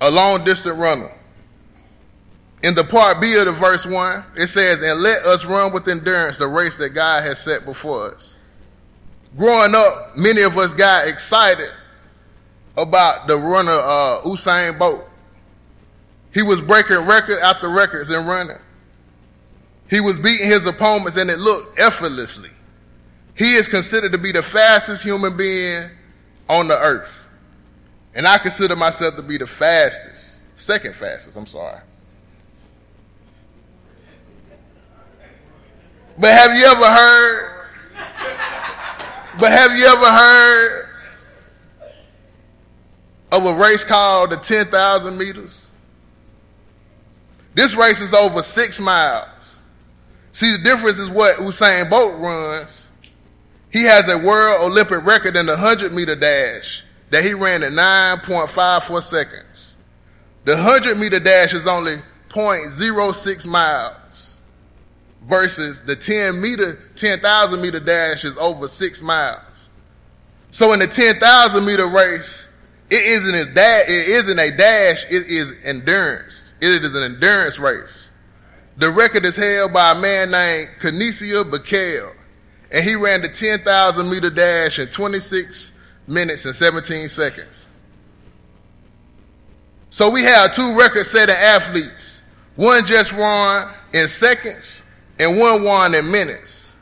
a 0.00 0.10
long 0.10 0.42
distance 0.44 0.78
runner. 0.78 1.12
In 2.62 2.74
the 2.74 2.84
part 2.84 3.20
B 3.20 3.36
of 3.38 3.44
the 3.44 3.52
verse 3.52 3.84
1, 3.84 4.24
it 4.36 4.46
says, 4.46 4.80
And 4.80 5.02
let 5.02 5.26
us 5.26 5.44
run 5.44 5.74
with 5.74 5.86
endurance 5.88 6.38
the 6.38 6.46
race 6.46 6.78
that 6.78 6.90
God 6.94 7.22
has 7.22 7.38
set 7.38 7.66
before 7.66 8.06
us. 8.06 8.38
Growing 9.36 9.74
up, 9.74 10.16
many 10.16 10.40
of 10.40 10.56
us 10.56 10.72
got 10.72 11.06
excited 11.06 11.70
about 12.78 13.26
the 13.26 13.36
runner 13.36 13.72
uh, 13.72 14.22
Usain 14.24 14.78
Bolt. 14.78 15.04
He 16.32 16.40
was 16.40 16.62
breaking 16.62 17.04
record 17.04 17.40
after 17.40 17.68
records 17.68 18.10
in 18.10 18.24
running. 18.24 18.56
He 19.92 20.00
was 20.00 20.18
beating 20.18 20.46
his 20.46 20.66
opponents 20.66 21.18
and 21.18 21.28
it 21.28 21.38
looked 21.38 21.78
effortlessly. 21.78 22.48
He 23.36 23.56
is 23.56 23.68
considered 23.68 24.12
to 24.12 24.18
be 24.18 24.32
the 24.32 24.42
fastest 24.42 25.04
human 25.04 25.36
being 25.36 25.82
on 26.48 26.68
the 26.68 26.78
earth. 26.78 27.30
And 28.14 28.26
I 28.26 28.38
consider 28.38 28.74
myself 28.74 29.16
to 29.16 29.22
be 29.22 29.36
the 29.36 29.46
fastest, 29.46 30.46
second 30.58 30.94
fastest, 30.94 31.36
I'm 31.36 31.44
sorry. 31.44 31.80
But 36.18 36.30
have 36.30 36.56
you 36.56 36.64
ever 36.64 36.86
heard? 36.86 37.66
But 39.38 39.50
have 39.50 39.78
you 39.78 39.84
ever 39.84 40.10
heard 40.10 40.88
of 43.30 43.44
a 43.44 43.54
race 43.60 43.84
called 43.84 44.30
the 44.30 44.36
10,000 44.36 45.18
meters? 45.18 45.70
This 47.54 47.76
race 47.76 48.00
is 48.00 48.14
over 48.14 48.40
six 48.40 48.80
miles. 48.80 49.51
See, 50.32 50.56
the 50.56 50.62
difference 50.62 50.98
is 50.98 51.10
what 51.10 51.36
Usain 51.36 51.88
Bolt 51.90 52.18
runs. 52.18 52.88
He 53.70 53.84
has 53.84 54.08
a 54.08 54.18
world 54.18 54.70
Olympic 54.70 55.04
record 55.04 55.36
in 55.36 55.46
the 55.46 55.52
100 55.52 55.92
meter 55.92 56.14
dash 56.14 56.84
that 57.10 57.24
he 57.24 57.34
ran 57.34 57.62
in 57.62 57.74
9.54 57.74 59.02
seconds. 59.02 59.76
The 60.44 60.54
100 60.54 60.98
meter 60.98 61.20
dash 61.20 61.54
is 61.54 61.66
only 61.66 61.96
0.06 62.30 63.46
miles 63.46 64.42
versus 65.22 65.82
the 65.82 65.94
10 65.94 66.40
meter, 66.40 66.78
10,000 66.96 67.60
meter 67.60 67.80
dash 67.80 68.24
is 68.24 68.36
over 68.38 68.68
six 68.68 69.02
miles. 69.02 69.70
So 70.50 70.72
in 70.72 70.80
the 70.80 70.86
10,000 70.86 71.64
meter 71.64 71.86
race, 71.86 72.48
it 72.90 73.02
isn't 73.02 73.34
a 73.34 73.50
it 73.50 74.08
isn't 74.08 74.38
a 74.38 74.50
dash, 74.54 75.04
it 75.06 75.26
is 75.28 75.56
endurance. 75.64 76.54
It 76.60 76.82
is 76.82 76.94
an 76.94 77.04
endurance 77.04 77.58
race. 77.58 78.11
The 78.76 78.90
record 78.90 79.24
is 79.24 79.36
held 79.36 79.72
by 79.72 79.92
a 79.92 79.94
man 79.94 80.30
named 80.30 80.70
Kenenisa 80.80 81.44
Bekele, 81.44 82.14
and 82.70 82.84
he 82.84 82.94
ran 82.94 83.20
the 83.20 83.28
10,000 83.28 84.10
meter 84.10 84.30
dash 84.30 84.78
in 84.78 84.88
26 84.88 85.72
minutes 86.06 86.44
and 86.44 86.54
17 86.54 87.08
seconds. 87.08 87.68
So 89.90 90.10
we 90.10 90.22
have 90.22 90.52
two 90.52 90.74
record 90.78 91.04
setting 91.04 91.34
athletes. 91.34 92.22
One 92.56 92.84
just 92.84 93.16
won 93.16 93.68
in 93.92 94.08
seconds 94.08 94.82
and 95.18 95.38
one 95.38 95.64
won 95.64 95.94
in 95.94 96.10
minutes. 96.10 96.72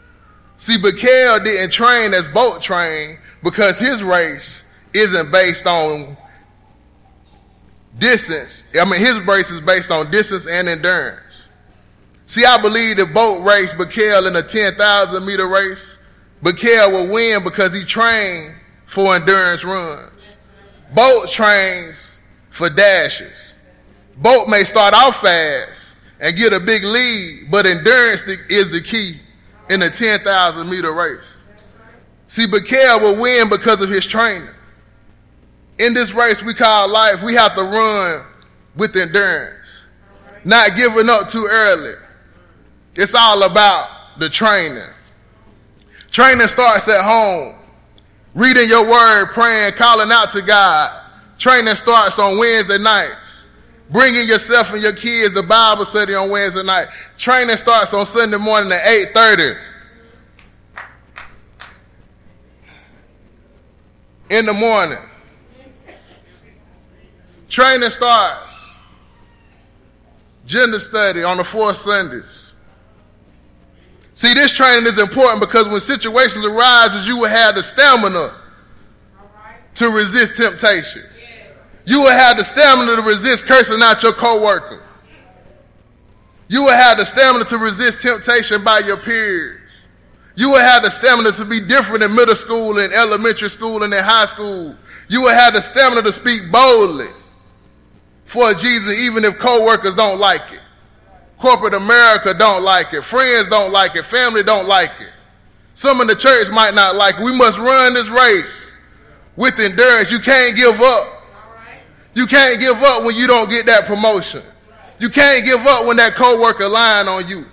See, 0.56 0.76
Bekele 0.76 1.42
didn't 1.42 1.72
train 1.72 2.14
as 2.14 2.28
Bolt 2.28 2.62
trained 2.62 3.18
because 3.42 3.80
his 3.80 4.04
race 4.04 4.64
isn't 4.94 5.32
based 5.32 5.66
on 5.66 6.16
distance. 7.98 8.64
I 8.80 8.84
mean, 8.84 9.00
his 9.00 9.18
race 9.20 9.50
is 9.50 9.60
based 9.60 9.90
on 9.90 10.10
distance 10.10 10.46
and 10.46 10.68
endurance. 10.68 11.39
See, 12.30 12.44
I 12.44 12.62
believe 12.62 12.96
the 12.96 13.06
boat 13.06 13.42
race 13.42 13.74
Bekele 13.74 14.28
in 14.28 14.36
a 14.36 14.42
10,000 14.42 15.26
meter 15.26 15.48
race, 15.48 15.98
Bekele 16.44 16.92
will 16.92 17.12
win 17.12 17.42
because 17.42 17.76
he 17.76 17.84
trained 17.84 18.54
for 18.84 19.16
endurance 19.16 19.64
runs. 19.64 20.36
Bolt 20.94 21.28
trains 21.28 22.20
for 22.50 22.70
dashes. 22.70 23.54
Bolt 24.16 24.48
may 24.48 24.62
start 24.62 24.94
off 24.94 25.16
fast 25.16 25.96
and 26.20 26.36
get 26.36 26.52
a 26.52 26.60
big 26.60 26.84
lead, 26.84 27.48
but 27.50 27.66
endurance 27.66 28.22
is 28.22 28.70
the 28.70 28.80
key 28.80 29.18
in 29.68 29.82
a 29.82 29.90
10,000 29.90 30.70
meter 30.70 30.92
race. 30.92 31.44
See, 32.28 32.46
Bekele 32.46 33.00
will 33.00 33.20
win 33.20 33.48
because 33.48 33.82
of 33.82 33.90
his 33.90 34.06
training. 34.06 34.54
In 35.80 35.94
this 35.94 36.14
race 36.14 36.44
we 36.44 36.54
call 36.54 36.88
life, 36.92 37.24
we 37.24 37.34
have 37.34 37.56
to 37.56 37.62
run 37.62 38.24
with 38.76 38.94
endurance, 38.94 39.82
not 40.44 40.76
giving 40.76 41.08
up 41.10 41.26
too 41.26 41.48
early. 41.50 41.94
It's 43.00 43.14
all 43.14 43.42
about 43.42 44.18
the 44.18 44.28
training. 44.28 44.82
Training 46.10 46.48
starts 46.48 46.88
at 46.88 47.02
home 47.02 47.60
Reading 48.34 48.68
your 48.68 48.88
word, 48.88 49.26
praying, 49.32 49.72
calling 49.72 50.10
out 50.12 50.30
to 50.30 50.42
God. 50.42 51.04
Training 51.38 51.74
starts 51.74 52.18
on 52.18 52.38
Wednesday 52.38 52.78
nights. 52.78 53.48
Bringing 53.90 54.28
yourself 54.28 54.72
and 54.72 54.80
your 54.80 54.92
kids 54.92 55.34
to 55.34 55.42
Bible 55.42 55.84
study 55.84 56.14
on 56.14 56.30
Wednesday 56.30 56.62
night. 56.62 56.86
Training 57.18 57.56
starts 57.56 57.92
on 57.92 58.06
Sunday 58.06 58.36
morning 58.36 58.70
at 58.70 58.84
8.30. 59.14 59.60
In 64.30 64.46
the 64.46 64.52
morning. 64.52 64.98
Training 67.48 67.90
starts. 67.90 68.78
Gender 70.46 70.78
study 70.78 71.24
on 71.24 71.36
the 71.36 71.44
fourth 71.44 71.76
Sundays. 71.76 72.49
See, 74.20 74.34
this 74.34 74.52
training 74.52 74.84
is 74.84 74.98
important 74.98 75.40
because 75.40 75.66
when 75.66 75.80
situations 75.80 76.44
arise, 76.44 77.08
you 77.08 77.16
will 77.16 77.30
have 77.30 77.54
the 77.54 77.62
stamina 77.62 78.36
to 79.76 79.86
resist 79.86 80.36
temptation. 80.36 81.04
You 81.86 82.02
will 82.02 82.10
have 82.10 82.36
the 82.36 82.44
stamina 82.44 82.96
to 82.96 83.02
resist 83.02 83.46
cursing 83.46 83.80
out 83.82 84.02
your 84.02 84.12
coworker. 84.12 84.82
You 86.48 86.64
will 86.64 86.76
have 86.76 86.98
the 86.98 87.06
stamina 87.06 87.46
to 87.46 87.56
resist 87.56 88.02
temptation 88.02 88.62
by 88.62 88.80
your 88.80 88.98
peers. 88.98 89.86
You 90.36 90.50
will 90.50 90.60
have 90.60 90.82
the 90.82 90.90
stamina 90.90 91.32
to 91.32 91.46
be 91.46 91.58
different 91.66 92.02
in 92.02 92.14
middle 92.14 92.34
school 92.34 92.78
and 92.78 92.92
elementary 92.92 93.48
school 93.48 93.84
and 93.84 93.94
in 93.94 94.04
high 94.04 94.26
school. 94.26 94.76
You 95.08 95.22
will 95.22 95.34
have 95.34 95.54
the 95.54 95.62
stamina 95.62 96.02
to 96.02 96.12
speak 96.12 96.42
boldly 96.52 97.08
for 98.26 98.52
Jesus 98.52 99.00
even 99.00 99.24
if 99.24 99.38
coworkers 99.38 99.94
don't 99.94 100.20
like 100.20 100.52
it. 100.52 100.60
Corporate 101.40 101.72
America 101.72 102.34
don't 102.34 102.62
like 102.62 102.92
it. 102.92 103.02
Friends 103.02 103.48
don't 103.48 103.72
like 103.72 103.96
it. 103.96 104.04
Family 104.04 104.42
don't 104.42 104.68
like 104.68 104.92
it. 105.00 105.12
Some 105.72 106.02
in 106.02 106.06
the 106.06 106.14
church 106.14 106.50
might 106.52 106.74
not 106.74 106.96
like 106.96 107.14
it. 107.18 107.24
We 107.24 107.36
must 107.38 107.58
run 107.58 107.94
this 107.94 108.10
race 108.10 108.74
with 109.36 109.58
endurance. 109.58 110.12
You 110.12 110.18
can't 110.18 110.54
give 110.54 110.78
up. 110.78 111.22
You 112.12 112.26
can't 112.26 112.60
give 112.60 112.76
up 112.82 113.04
when 113.04 113.16
you 113.16 113.26
don't 113.26 113.48
get 113.48 113.64
that 113.66 113.86
promotion. 113.86 114.42
You 114.98 115.08
can't 115.08 115.42
give 115.42 115.60
up 115.60 115.86
when 115.86 115.96
that 115.96 116.14
coworker 116.14 116.68
lying 116.68 117.08
on 117.08 117.26
you. 117.26 117.46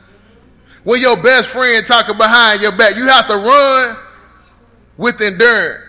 When 0.84 1.00
your 1.00 1.16
best 1.16 1.48
friend 1.48 1.86
talking 1.86 2.18
behind 2.18 2.62
your 2.62 2.74
back, 2.74 2.98
you 2.98 3.08
have 3.08 3.28
to 3.28 3.36
run 3.36 3.98
with 4.98 5.22
endurance. 5.22 5.87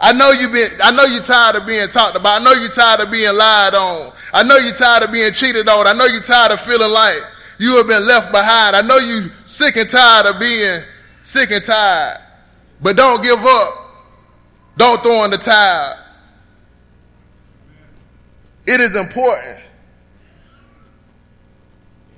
I 0.00 0.12
know 0.12 0.30
you 0.30 0.48
been 0.48 0.70
I 0.82 0.90
know 0.94 1.04
you're 1.04 1.22
tired 1.22 1.56
of 1.56 1.66
being 1.66 1.88
talked 1.88 2.16
about. 2.16 2.40
I 2.40 2.44
know 2.44 2.52
you're 2.52 2.68
tired 2.68 3.00
of 3.00 3.10
being 3.10 3.34
lied 3.34 3.74
on. 3.74 4.12
I 4.32 4.42
know 4.42 4.56
you're 4.56 4.74
tired 4.74 5.04
of 5.04 5.12
being 5.12 5.32
cheated 5.32 5.68
on. 5.68 5.86
I 5.86 5.94
know 5.94 6.04
you're 6.04 6.20
tired 6.20 6.52
of 6.52 6.60
feeling 6.60 6.90
like 6.90 7.16
you 7.58 7.76
have 7.78 7.86
been 7.86 8.06
left 8.06 8.30
behind. 8.30 8.76
I 8.76 8.82
know 8.82 8.98
you 8.98 9.30
sick 9.44 9.76
and 9.76 9.88
tired 9.88 10.26
of 10.26 10.38
being 10.38 10.80
sick 11.22 11.50
and 11.50 11.64
tired. 11.64 12.20
But 12.82 12.96
don't 12.96 13.22
give 13.22 13.38
up. 13.38 13.74
Don't 14.76 15.02
throw 15.02 15.24
in 15.24 15.30
the 15.30 15.38
towel. 15.38 15.94
It 18.66 18.80
is 18.80 18.94
important 18.94 19.66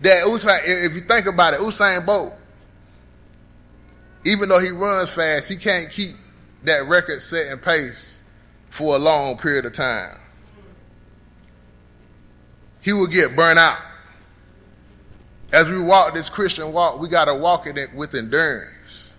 that 0.01 0.25
Usain, 0.25 0.59
if 0.65 0.95
you 0.95 1.03
think 1.03 1.27
about 1.27 1.55
it, 1.55 1.61
Usain 1.61 2.05
Bolt, 2.05 2.35
even 4.25 4.49
though 4.49 4.59
he 4.59 4.71
runs 4.71 5.15
fast, 5.15 5.49
he 5.49 5.57
can't 5.57 5.91
keep 5.91 6.17
that 6.65 6.87
record 6.87 7.23
setting 7.23 7.59
pace 7.59 8.25
for 8.71 8.97
a 8.97 8.99
long 8.99 9.37
period 9.37 9.67
of 9.67 9.73
time. 9.73 10.19
He 12.81 12.93
will 12.93 13.07
get 13.07 13.37
burnt 13.37 13.59
out. 13.59 13.81
As 15.53 15.69
we 15.69 15.83
walk 15.83 16.15
this 16.15 16.29
Christian 16.29 16.73
walk, 16.73 16.99
we 17.01 17.09
got 17.09 17.25
to 17.25 17.35
walk 17.35 17.67
it 17.67 17.95
with 17.95 18.15
endurance. 18.15 19.15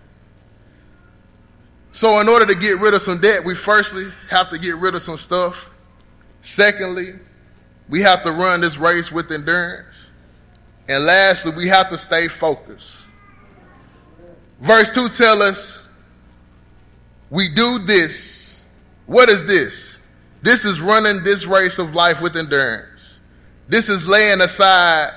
So, 1.92 2.22
in 2.22 2.30
order 2.30 2.46
to 2.46 2.56
get 2.56 2.80
rid 2.80 2.94
of 2.94 3.02
some 3.02 3.20
debt, 3.20 3.44
we 3.44 3.56
firstly 3.56 4.06
have 4.30 4.50
to 4.52 4.60
get 4.60 4.76
rid 4.76 4.94
of 4.94 5.02
some 5.02 5.18
stuff. 5.18 5.72
Secondly, 6.42 7.14
we 7.90 8.02
have 8.02 8.24
to 8.24 8.32
run 8.32 8.62
this 8.62 8.78
race 8.78 9.12
with 9.12 9.32
endurance. 9.32 10.12
And 10.88 11.06
lastly, 11.06 11.52
we 11.58 11.68
have 11.68 11.90
to 11.90 11.98
stay 11.98 12.28
focused. 12.28 13.08
Verse 14.60 14.92
2 14.92 15.08
tells 15.10 15.42
us 15.42 15.89
we 17.30 17.50
do 17.50 17.80
this. 17.80 18.66
What 19.06 19.30
is 19.30 19.46
this? 19.46 20.00
This 20.42 20.66
is 20.66 20.82
running 20.82 21.24
this 21.24 21.46
race 21.46 21.80
of 21.80 21.96
life 21.96 22.22
with 22.22 22.36
endurance. 22.36 23.22
This 23.68 23.90
is 23.90 24.08
laying 24.08 24.42
aside 24.42 25.12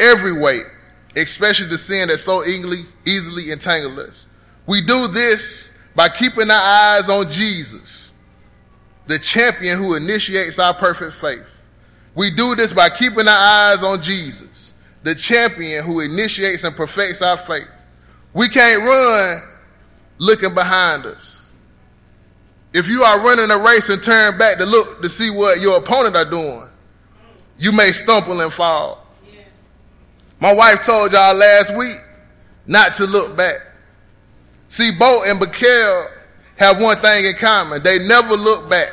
every 0.00 0.38
weight, 0.38 0.64
especially 1.16 1.68
the 1.68 1.78
sin 1.78 2.08
that 2.08 2.18
so 2.18 2.44
easily, 2.44 2.84
easily 3.06 3.50
entangles 3.50 3.98
us. 3.98 4.28
We 4.66 4.80
do 4.80 5.08
this 5.08 5.72
by 5.94 6.08
keeping 6.08 6.50
our 6.50 6.96
eyes 6.96 7.08
on 7.08 7.30
Jesus, 7.30 8.12
the 9.06 9.18
champion 9.18 9.78
who 9.78 9.94
initiates 9.94 10.58
our 10.58 10.74
perfect 10.74 11.14
faith. 11.14 11.62
We 12.14 12.30
do 12.30 12.54
this 12.54 12.72
by 12.72 12.90
keeping 12.90 13.28
our 13.28 13.70
eyes 13.72 13.82
on 13.82 14.00
Jesus, 14.00 14.74
the 15.02 15.14
champion 15.14 15.84
who 15.84 16.00
initiates 16.00 16.64
and 16.64 16.74
perfects 16.74 17.22
our 17.22 17.36
faith. 17.36 17.68
We 18.32 18.48
can't 18.48 18.82
run 18.82 19.42
looking 20.18 20.54
behind 20.54 21.06
us. 21.06 21.43
If 22.74 22.88
you 22.88 23.02
are 23.04 23.20
running 23.24 23.52
a 23.52 23.56
race 23.56 23.88
and 23.88 24.02
turn 24.02 24.36
back 24.36 24.58
to 24.58 24.66
look 24.66 25.00
to 25.00 25.08
see 25.08 25.30
what 25.30 25.60
your 25.60 25.78
opponent 25.78 26.16
are 26.16 26.28
doing, 26.28 26.68
you 27.56 27.70
may 27.70 27.92
stumble 27.92 28.40
and 28.40 28.52
fall. 28.52 29.06
My 30.40 30.52
wife 30.52 30.84
told 30.84 31.12
y'all 31.12 31.36
last 31.36 31.76
week 31.78 31.94
not 32.66 32.92
to 32.94 33.04
look 33.04 33.36
back. 33.36 33.60
See, 34.66 34.90
Bo 34.90 35.22
and 35.24 35.40
Bekele 35.40 36.10
have 36.56 36.82
one 36.82 36.96
thing 36.96 37.26
in 37.26 37.34
common. 37.34 37.80
They 37.80 38.04
never 38.08 38.34
look 38.34 38.68
back. 38.68 38.90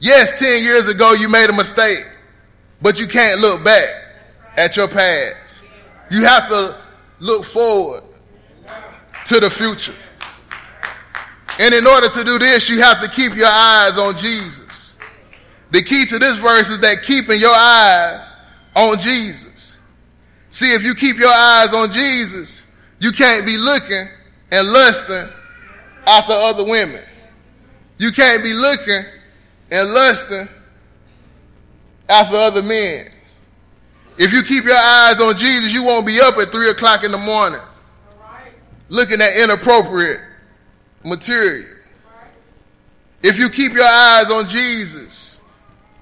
Yes, 0.00 0.40
10 0.40 0.64
years 0.64 0.88
ago 0.88 1.12
you 1.12 1.28
made 1.28 1.48
a 1.48 1.52
mistake, 1.52 2.04
but 2.82 2.98
you 2.98 3.06
can't 3.06 3.40
look 3.40 3.62
back 3.62 3.88
at 4.56 4.76
your 4.76 4.88
past. 4.88 5.62
You 6.10 6.24
have 6.24 6.48
to 6.48 6.76
look 7.20 7.44
forward 7.44 8.02
to 9.26 9.38
the 9.38 9.50
future. 9.50 9.94
And 11.58 11.74
in 11.74 11.86
order 11.86 12.08
to 12.08 12.24
do 12.24 12.38
this, 12.38 12.68
you 12.68 12.80
have 12.80 13.00
to 13.02 13.08
keep 13.08 13.34
your 13.34 13.48
eyes 13.48 13.96
on 13.98 14.16
Jesus. 14.16 14.96
The 15.70 15.82
key 15.82 16.04
to 16.06 16.18
this 16.18 16.40
verse 16.40 16.68
is 16.68 16.80
that 16.80 17.02
keeping 17.02 17.40
your 17.40 17.54
eyes 17.54 18.36
on 18.74 18.98
Jesus. 18.98 19.76
See, 20.50 20.72
if 20.74 20.84
you 20.84 20.94
keep 20.94 21.16
your 21.16 21.32
eyes 21.32 21.72
on 21.74 21.90
Jesus, 21.90 22.66
you 22.98 23.10
can't 23.10 23.44
be 23.46 23.56
looking 23.56 24.06
and 24.52 24.68
lusting 24.68 25.28
after 26.06 26.32
other 26.32 26.64
women. 26.64 27.02
You 27.98 28.12
can't 28.12 28.42
be 28.42 28.52
looking 28.52 29.02
and 29.70 29.88
lusting 29.88 30.48
after 32.08 32.36
other 32.36 32.62
men. 32.62 33.08
If 34.18 34.32
you 34.32 34.42
keep 34.42 34.64
your 34.64 34.76
eyes 34.76 35.20
on 35.20 35.36
Jesus, 35.36 35.72
you 35.74 35.84
won't 35.84 36.06
be 36.06 36.20
up 36.20 36.36
at 36.38 36.52
3 36.52 36.70
o'clock 36.70 37.04
in 37.04 37.12
the 37.12 37.18
morning 37.18 37.60
looking 38.88 39.20
at 39.20 39.36
inappropriate 39.36 40.20
material. 41.06 41.76
If 43.22 43.38
you 43.38 43.48
keep 43.48 43.72
your 43.72 43.86
eyes 43.86 44.30
on 44.30 44.46
Jesus, 44.46 45.40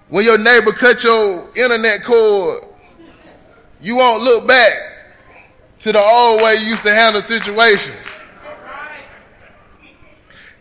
when 0.09 0.25
your 0.25 0.39
neighbor 0.39 0.73
cut 0.73 1.05
your 1.05 1.49
internet 1.57 2.03
cord, 2.03 2.65
you 3.81 3.97
won't 3.97 4.23
look 4.23 4.49
back 4.49 4.73
to 5.81 5.93
the 5.93 6.01
old 6.01 6.43
way 6.43 6.57
you 6.61 6.69
used 6.69 6.85
to 6.85 6.91
handle 6.91 7.21
situations. 7.21 8.23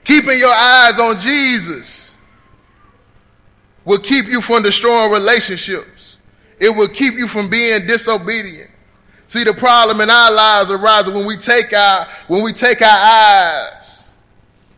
Keeping 0.03 0.37
your 0.37 0.53
eyes 0.53 0.99
on 0.99 1.17
Jesus 1.17 2.15
will 3.85 3.99
keep 3.99 4.25
you 4.25 4.41
from 4.41 4.63
destroying 4.63 5.11
relationships. 5.11 6.19
It 6.59 6.75
will 6.75 6.89
keep 6.89 7.13
you 7.13 7.27
from 7.27 7.49
being 7.49 7.87
disobedient. 7.87 8.69
See, 9.25 9.45
the 9.45 9.53
problem 9.53 10.01
in 10.01 10.09
our 10.09 10.33
lives 10.33 10.69
arises 10.69 11.13
when 11.13 11.25
we 11.25 11.37
take 11.37 11.73
our 11.73 12.05
when 12.27 12.43
we 12.43 12.51
take 12.51 12.81
our 12.81 12.87
eyes 12.89 14.02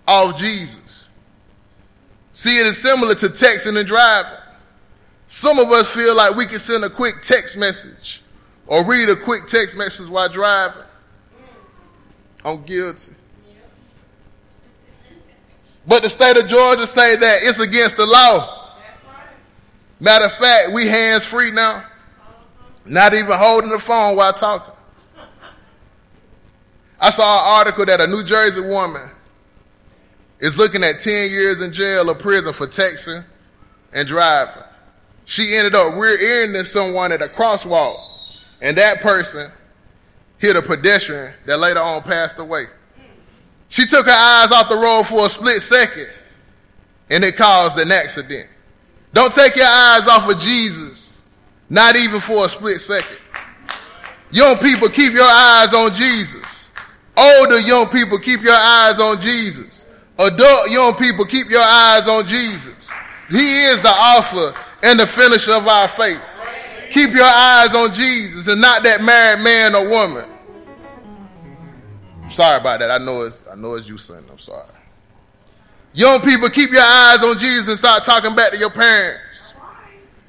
off 0.07 0.37
Jesus. 0.37 1.09
See, 2.33 2.59
it 2.59 2.65
is 2.65 2.81
similar 2.81 3.15
to 3.15 3.27
texting 3.27 3.77
and 3.77 3.87
driving. 3.87 4.37
Some 5.27 5.57
of 5.57 5.71
us 5.71 5.93
feel 5.93 6.15
like 6.15 6.35
we 6.35 6.45
can 6.45 6.59
send 6.59 6.83
a 6.83 6.89
quick 6.89 7.21
text 7.21 7.57
message 7.57 8.21
or 8.67 8.85
read 8.85 9.09
a 9.09 9.15
quick 9.15 9.45
text 9.47 9.77
message 9.77 10.09
while 10.09 10.29
driving. 10.29 10.83
I'm 12.43 12.61
guilty. 12.63 13.13
But 15.87 16.03
the 16.03 16.09
state 16.09 16.37
of 16.37 16.47
Georgia 16.47 16.85
say 16.85 17.15
that 17.15 17.39
it's 17.43 17.59
against 17.59 17.97
the 17.97 18.05
law. 18.05 18.73
Matter 19.99 20.25
of 20.25 20.33
fact, 20.33 20.71
we 20.73 20.87
hands 20.87 21.25
free 21.25 21.51
now. 21.51 21.85
Not 22.85 23.13
even 23.13 23.31
holding 23.31 23.69
the 23.69 23.79
phone 23.79 24.15
while 24.15 24.33
talking. 24.33 24.73
I 26.99 27.09
saw 27.09 27.23
an 27.23 27.59
article 27.59 27.85
that 27.85 28.01
a 28.01 28.07
New 28.07 28.23
Jersey 28.23 28.61
woman 28.61 29.09
is 30.45 30.59
looking 30.59 30.83
at 30.83 30.99
10 30.99 31.31
years 31.31 31.63
in 31.63 31.71
jail 31.71 32.07
or 32.07 32.13
prison 32.13 32.53
for 32.53 32.67
texting 32.67 33.25
and 33.91 34.07
driving. 34.07 34.61
She 35.25 35.55
ended 35.55 35.73
up 35.73 35.95
rear-ending 35.95 36.63
someone 36.65 37.11
at 37.11 37.23
a 37.23 37.27
crosswalk, 37.27 37.97
and 38.61 38.77
that 38.77 39.01
person 39.01 39.51
hit 40.37 40.55
a 40.55 40.61
pedestrian 40.61 41.33
that 41.47 41.57
later 41.57 41.79
on 41.79 42.03
passed 42.03 42.37
away. 42.37 42.65
She 43.69 43.87
took 43.87 44.05
her 44.05 44.11
eyes 44.11 44.51
off 44.51 44.69
the 44.69 44.75
road 44.75 45.07
for 45.07 45.25
a 45.25 45.29
split 45.29 45.63
second 45.63 46.09
and 47.09 47.23
it 47.23 47.35
caused 47.35 47.79
an 47.79 47.91
accident. 47.91 48.47
Don't 49.13 49.33
take 49.33 49.55
your 49.55 49.65
eyes 49.65 50.07
off 50.07 50.29
of 50.29 50.39
Jesus, 50.39 51.25
not 51.71 51.95
even 51.95 52.19
for 52.19 52.45
a 52.45 52.49
split 52.49 52.79
second. 52.79 53.17
Young 54.29 54.57
people, 54.57 54.89
keep 54.89 55.13
your 55.13 55.27
eyes 55.27 55.73
on 55.73 55.91
Jesus. 55.91 56.71
Older 57.17 57.59
young 57.61 57.87
people, 57.87 58.19
keep 58.19 58.41
your 58.41 58.55
eyes 58.55 58.99
on 58.99 59.19
Jesus. 59.19 59.84
Adult 60.17 60.71
young 60.71 60.95
people, 60.95 61.25
keep 61.25 61.49
your 61.49 61.63
eyes 61.63 62.07
on 62.07 62.25
Jesus. 62.25 62.91
He 63.29 63.63
is 63.65 63.81
the 63.81 63.89
author 63.89 64.57
and 64.83 64.99
the 64.99 65.05
finisher 65.05 65.53
of 65.53 65.67
our 65.67 65.87
faith. 65.87 66.41
Keep 66.91 67.11
your 67.11 67.25
eyes 67.25 67.75
on 67.75 67.91
Jesus 67.91 68.47
and 68.47 68.61
not 68.61 68.83
that 68.83 69.01
married 69.01 69.43
man 69.43 69.75
or 69.75 69.89
woman. 69.89 70.29
Sorry 72.29 72.59
about 72.59 72.79
that. 72.79 72.91
I 72.91 72.97
know 72.97 73.23
it's 73.23 73.47
I 73.47 73.55
know 73.55 73.75
it's 73.75 73.87
you, 73.89 73.97
son. 73.97 74.23
I'm 74.31 74.37
sorry. 74.37 74.65
Young 75.93 76.21
people, 76.21 76.49
keep 76.49 76.71
your 76.71 76.83
eyes 76.83 77.23
on 77.23 77.37
Jesus 77.37 77.67
and 77.69 77.77
start 77.77 78.03
talking 78.03 78.35
back 78.35 78.51
to 78.51 78.57
your 78.57 78.69
parents. 78.69 79.53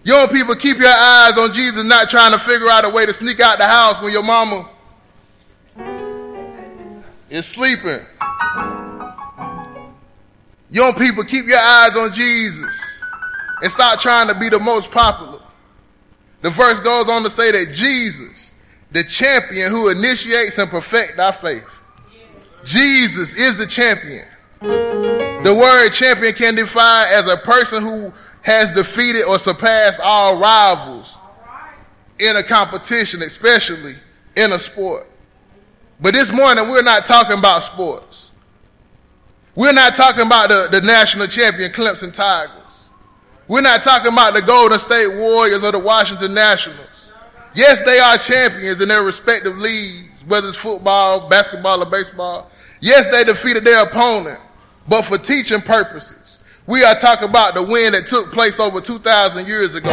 Young 0.04 0.28
people, 0.28 0.54
keep 0.54 0.78
your 0.78 0.88
eyes 0.88 1.36
on 1.36 1.52
Jesus, 1.52 1.82
not 1.84 2.08
trying 2.08 2.32
to 2.32 2.38
figure 2.38 2.68
out 2.68 2.84
a 2.84 2.88
way 2.88 3.06
to 3.06 3.12
sneak 3.12 3.40
out 3.40 3.58
the 3.58 3.66
house 3.66 4.00
when 4.00 4.12
your 4.12 4.22
mama 4.22 4.68
is 7.28 7.46
sleeping. 7.46 8.00
Young 10.76 10.92
people, 10.92 11.24
keep 11.24 11.46
your 11.46 11.58
eyes 11.58 11.96
on 11.96 12.12
Jesus 12.12 13.02
and 13.62 13.72
stop 13.72 13.98
trying 13.98 14.28
to 14.28 14.34
be 14.34 14.50
the 14.50 14.60
most 14.60 14.90
popular. 14.90 15.40
The 16.42 16.50
verse 16.50 16.80
goes 16.80 17.08
on 17.08 17.22
to 17.22 17.30
say 17.30 17.50
that 17.50 17.72
Jesus, 17.72 18.54
the 18.90 19.02
champion 19.02 19.70
who 19.70 19.88
initiates 19.88 20.58
and 20.58 20.68
perfects 20.68 21.18
our 21.18 21.32
faith, 21.32 21.82
Jesus 22.62 23.36
is 23.36 23.56
the 23.56 23.66
champion. 23.66 24.26
The 24.60 25.56
word 25.58 25.88
champion 25.92 26.34
can 26.34 26.56
define 26.56 27.06
as 27.10 27.26
a 27.26 27.38
person 27.38 27.82
who 27.82 28.12
has 28.42 28.72
defeated 28.72 29.24
or 29.24 29.38
surpassed 29.38 30.02
all 30.04 30.38
rivals 30.38 31.22
in 32.18 32.36
a 32.36 32.42
competition, 32.42 33.22
especially 33.22 33.94
in 34.36 34.52
a 34.52 34.58
sport. 34.58 35.08
But 36.02 36.12
this 36.12 36.30
morning, 36.30 36.68
we're 36.68 36.82
not 36.82 37.06
talking 37.06 37.38
about 37.38 37.62
sports. 37.62 38.25
We're 39.56 39.72
not 39.72 39.94
talking 39.96 40.26
about 40.26 40.50
the, 40.50 40.68
the 40.70 40.86
national 40.86 41.28
champion 41.28 41.72
Clemson 41.72 42.12
Tigers. 42.12 42.92
We're 43.48 43.62
not 43.62 43.82
talking 43.82 44.12
about 44.12 44.34
the 44.34 44.42
Golden 44.42 44.78
State 44.78 45.08
Warriors 45.08 45.64
or 45.64 45.72
the 45.72 45.78
Washington 45.78 46.34
Nationals. 46.34 47.14
Yes, 47.54 47.82
they 47.82 47.98
are 47.98 48.18
champions 48.18 48.82
in 48.82 48.88
their 48.88 49.02
respective 49.02 49.56
leagues, 49.56 50.24
whether 50.28 50.48
it's 50.48 50.60
football, 50.60 51.26
basketball, 51.30 51.82
or 51.82 51.86
baseball. 51.86 52.50
Yes, 52.82 53.10
they 53.10 53.24
defeated 53.24 53.64
their 53.64 53.82
opponent, 53.82 54.38
but 54.88 55.06
for 55.06 55.16
teaching 55.16 55.62
purposes, 55.62 56.40
we 56.66 56.84
are 56.84 56.94
talking 56.94 57.30
about 57.30 57.54
the 57.54 57.62
win 57.62 57.92
that 57.92 58.04
took 58.04 58.30
place 58.32 58.60
over 58.60 58.82
2,000 58.82 59.48
years 59.48 59.74
ago. 59.74 59.90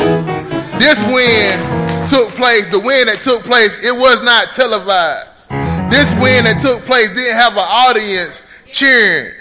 This 0.77 1.01
win 1.03 1.57
took 2.05 2.35
place, 2.35 2.67
the 2.67 2.81
win 2.83 3.07
that 3.07 3.21
took 3.21 3.43
place, 3.43 3.81
it 3.81 3.97
was 3.97 4.21
not 4.23 4.51
televised. 4.51 5.49
This 5.89 6.11
win 6.15 6.43
that 6.43 6.59
took 6.61 6.83
place 6.83 7.13
didn't 7.13 7.37
have 7.37 7.53
an 7.53 7.59
audience 7.59 8.45
cheering. 8.69 9.35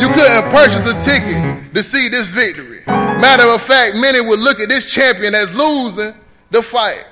You 0.00 0.08
couldn't 0.08 0.50
purchase 0.50 0.86
a 0.86 0.94
ticket 0.98 1.74
to 1.74 1.82
see 1.82 2.08
this 2.08 2.28
victory. 2.28 2.82
Matter 2.86 3.48
of 3.48 3.60
fact, 3.60 3.96
many 3.96 4.20
would 4.20 4.38
look 4.38 4.60
at 4.60 4.68
this 4.68 4.92
champion 4.92 5.34
as 5.34 5.52
losing 5.52 6.14
the 6.50 6.62
fight. 6.62 7.04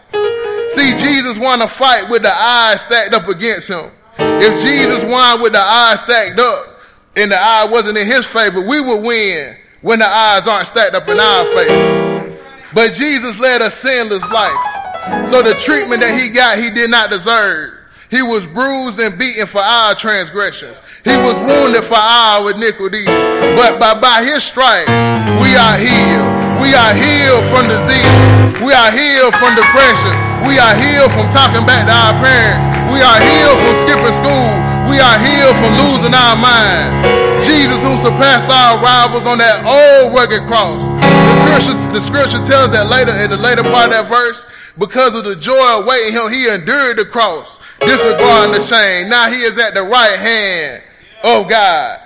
See, 0.68 0.94
Jesus 0.96 1.38
won 1.38 1.62
a 1.62 1.68
fight 1.68 2.08
with 2.08 2.22
the 2.22 2.32
eyes 2.32 2.82
stacked 2.82 3.12
up 3.12 3.28
against 3.28 3.68
him. 3.68 3.90
If 4.18 4.62
Jesus 4.62 5.04
won 5.04 5.42
with 5.42 5.52
the 5.52 5.60
eyes 5.60 6.02
stacked 6.04 6.38
up 6.38 6.80
and 7.16 7.30
the 7.30 7.36
eye 7.36 7.66
wasn't 7.70 7.98
in 7.98 8.06
his 8.06 8.26
favor, 8.26 8.60
we 8.60 8.80
would 8.80 9.04
win 9.04 9.56
when 9.82 9.98
the 9.98 10.06
eyes 10.06 10.46
aren't 10.46 10.66
stacked 10.66 10.94
up 10.94 11.08
in 11.08 11.18
our 11.18 11.44
favor. 11.44 12.38
But 12.72 12.92
Jesus 12.92 13.38
led 13.38 13.62
a 13.62 13.70
sinless 13.70 14.28
life. 14.30 15.26
So 15.26 15.42
the 15.42 15.54
treatment 15.54 16.02
that 16.02 16.18
he 16.20 16.30
got, 16.30 16.58
he 16.58 16.70
did 16.70 16.90
not 16.90 17.10
deserve. 17.10 17.75
He 18.16 18.24
was 18.24 18.48
bruised 18.48 18.96
and 18.96 19.12
beaten 19.20 19.44
for 19.44 19.60
our 19.60 19.92
transgressions. 19.92 20.80
He 21.04 21.12
was 21.20 21.36
wounded 21.36 21.84
for 21.84 22.00
our 22.00 22.48
iniquities. 22.48 23.12
But 23.60 23.76
by, 23.76 23.92
by 23.92 24.24
his 24.24 24.40
stripes, 24.40 24.88
we 25.36 25.52
are 25.52 25.76
healed. 25.76 26.32
We 26.56 26.72
are 26.72 26.96
healed 26.96 27.44
from 27.44 27.68
disease. 27.68 28.16
We 28.64 28.72
are 28.72 28.88
healed 28.88 29.36
from 29.36 29.52
depression. 29.52 30.16
We 30.48 30.56
are 30.56 30.72
healed 30.80 31.12
from 31.12 31.28
talking 31.28 31.68
back 31.68 31.84
to 31.84 31.92
our 31.92 32.16
parents. 32.16 32.64
We 32.88 33.04
are 33.04 33.20
healed 33.20 33.60
from 33.60 33.74
skipping 33.84 34.16
school. 34.16 34.48
We 34.88 34.96
are 34.96 35.18
healed 35.20 35.56
from 35.60 35.76
losing 35.84 36.16
our 36.16 36.40
minds. 36.40 37.04
Jesus, 37.44 37.84
who 37.84 38.00
surpassed 38.00 38.48
our 38.48 38.80
rivals 38.80 39.28
on 39.28 39.36
that 39.44 39.60
old 39.68 40.16
rugged 40.16 40.48
cross. 40.48 40.88
The 40.88 41.92
the 41.92 42.00
scripture 42.00 42.40
tells 42.40 42.72
that 42.72 42.88
later 42.88 43.12
in 43.16 43.28
the 43.28 43.36
later 43.36 43.62
part 43.64 43.92
of 43.92 43.92
that 43.92 44.06
verse, 44.08 44.48
because 44.78 45.14
of 45.14 45.24
the 45.24 45.36
joy 45.36 45.80
awaiting 45.80 46.12
him, 46.12 46.30
he 46.30 46.48
endured 46.48 46.98
the 46.98 47.04
cross, 47.04 47.60
disregarding 47.80 48.52
the 48.52 48.60
shame. 48.60 49.08
Now 49.08 49.28
he 49.28 49.40
is 49.40 49.58
at 49.58 49.74
the 49.74 49.82
right 49.82 50.16
hand 50.16 50.82
of 51.24 51.48
God. 51.48 52.00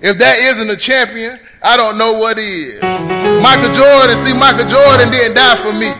If 0.00 0.18
that 0.18 0.38
isn't 0.38 0.70
a 0.70 0.76
champion, 0.76 1.40
I 1.62 1.76
don't 1.76 1.98
know 1.98 2.14
what 2.14 2.38
is. 2.38 2.78
Michael 3.42 3.72
Jordan, 3.74 4.14
see, 4.14 4.36
Michael 4.36 4.68
Jordan 4.68 5.10
didn't 5.10 5.34
die 5.34 5.56
for 5.56 5.72
me. 5.74 5.90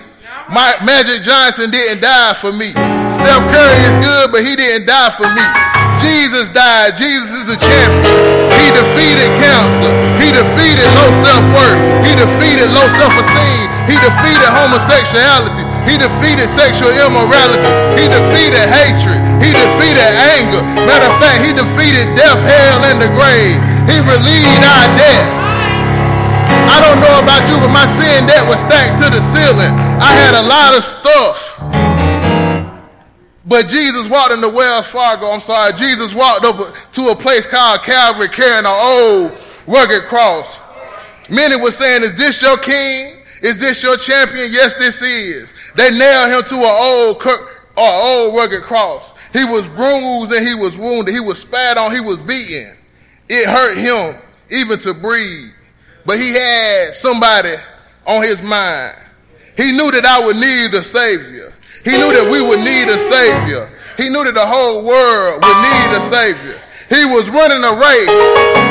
My, 0.52 0.76
Magic 0.84 1.24
Johnson 1.24 1.72
didn't 1.72 2.04
die 2.04 2.36
for 2.36 2.52
me. 2.52 2.68
Steph 3.08 3.42
Curry 3.48 3.80
is 3.88 3.96
good, 4.04 4.28
but 4.28 4.44
he 4.44 4.52
didn't 4.54 4.84
die 4.84 5.08
for 5.08 5.24
me. 5.24 5.44
Jesus 6.04 6.52
died. 6.52 6.92
Jesus 7.00 7.32
is 7.32 7.48
a 7.48 7.56
champion. 7.56 8.12
He 8.52 8.68
defeated 8.76 9.32
cancer. 9.40 9.88
He 10.20 10.28
defeated 10.36 10.84
low 11.00 11.10
self-worth. 11.24 11.80
He 12.04 12.12
defeated 12.12 12.68
low 12.76 12.84
self-esteem. 12.92 13.64
He 13.88 13.96
defeated 14.04 14.48
homosexuality. 14.52 15.64
He 15.84 16.00
defeated 16.00 16.48
sexual 16.48 16.90
immorality. 16.90 17.70
He 18.00 18.08
defeated 18.08 18.64
hatred. 18.68 19.20
He 19.40 19.52
defeated 19.52 20.10
anger. 20.36 20.62
Matter 20.88 21.08
of 21.08 21.16
fact, 21.20 21.44
he 21.44 21.52
defeated 21.52 22.16
death, 22.16 22.40
hell, 22.40 22.80
and 22.88 22.98
the 23.00 23.10
grave. 23.12 23.58
He 23.88 23.96
relieved 24.00 24.64
our 24.64 24.88
debt. 24.96 25.24
I 26.64 26.80
don't 26.80 26.98
know 26.98 27.20
about 27.20 27.44
you, 27.46 27.60
but 27.60 27.70
my 27.70 27.86
sin 27.86 28.26
debt 28.26 28.48
was 28.48 28.60
stacked 28.60 28.98
to 29.04 29.12
the 29.12 29.20
ceiling. 29.20 29.72
I 30.00 30.10
had 30.16 30.34
a 30.34 30.44
lot 30.44 30.72
of 30.74 30.82
stuff. 30.82 31.60
But 33.46 33.68
Jesus 33.68 34.08
walked 34.08 34.32
into 34.32 34.48
Wells 34.48 34.90
Fargo, 34.90 35.26
I'm 35.26 35.40
sorry, 35.40 35.72
Jesus 35.74 36.14
walked 36.14 36.44
up 36.46 36.56
to 36.92 37.02
a 37.10 37.14
place 37.14 37.46
called 37.46 37.82
Calvary 37.82 38.28
carrying 38.28 38.64
an 38.64 38.66
old 38.66 39.32
rugged 39.66 40.04
cross. 40.04 40.58
Many 41.30 41.56
were 41.56 41.70
saying, 41.70 42.02
Is 42.02 42.14
this 42.14 42.40
your 42.40 42.56
king? 42.56 43.20
Is 43.42 43.60
this 43.60 43.82
your 43.82 43.98
champion? 43.98 44.48
Yes, 44.50 44.76
this 44.76 45.02
is. 45.02 45.54
They 45.76 45.90
nailed 45.90 46.30
him 46.30 46.42
to 46.42 46.54
an 46.56 46.76
old, 46.80 47.22
or 47.76 47.92
old 47.92 48.36
rugged 48.36 48.62
cross. 48.62 49.14
He 49.32 49.44
was 49.44 49.66
bruised 49.68 50.32
and 50.32 50.46
he 50.46 50.54
was 50.54 50.78
wounded. 50.78 51.12
He 51.12 51.20
was 51.20 51.40
spat 51.40 51.76
on. 51.76 51.92
He 51.92 52.00
was 52.00 52.22
beaten. 52.22 52.76
It 53.28 53.46
hurt 53.46 53.76
him 53.76 54.20
even 54.50 54.78
to 54.80 54.94
breathe. 54.94 55.54
But 56.06 56.18
he 56.18 56.30
had 56.30 56.94
somebody 56.94 57.56
on 58.06 58.22
his 58.22 58.42
mind. 58.42 58.94
He 59.56 59.72
knew 59.72 59.90
that 59.90 60.04
I 60.04 60.24
would 60.24 60.36
need 60.36 60.74
a 60.74 60.82
savior. 60.82 61.52
He 61.82 61.92
knew 61.92 62.12
that 62.12 62.28
we 62.30 62.42
would 62.42 62.60
need 62.60 62.88
a 62.88 62.98
savior. 62.98 63.70
He 63.96 64.10
knew 64.10 64.24
that 64.24 64.34
the 64.34 64.46
whole 64.46 64.82
world 64.82 65.42
would 65.42 65.60
need 65.62 65.90
a 65.96 66.00
savior. 66.00 66.60
He 66.90 67.04
was 67.08 67.30
running 67.30 67.62
a 67.64 67.74
race 67.74 68.20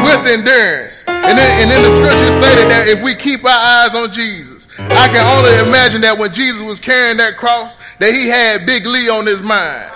with 0.06 0.22
endurance. 0.28 1.04
And 1.08 1.38
then, 1.38 1.52
and 1.64 1.68
then 1.72 1.82
the 1.82 1.92
scripture 1.92 2.32
stated 2.32 2.70
that 2.70 2.88
if 2.88 3.02
we 3.02 3.16
keep 3.16 3.44
our 3.44 3.52
eyes 3.86 3.96
on 3.96 4.12
Jesus, 4.12 4.53
I 4.80 5.08
can 5.08 5.22
only 5.38 5.54
imagine 5.70 6.02
that 6.02 6.18
when 6.18 6.32
Jesus 6.34 6.62
was 6.62 6.80
carrying 6.80 7.18
that 7.18 7.38
cross, 7.38 7.78
that 7.98 8.14
he 8.14 8.28
had 8.28 8.66
Big 8.66 8.86
Lee 8.86 9.10
on 9.10 9.26
his 9.26 9.42
mind. 9.42 9.94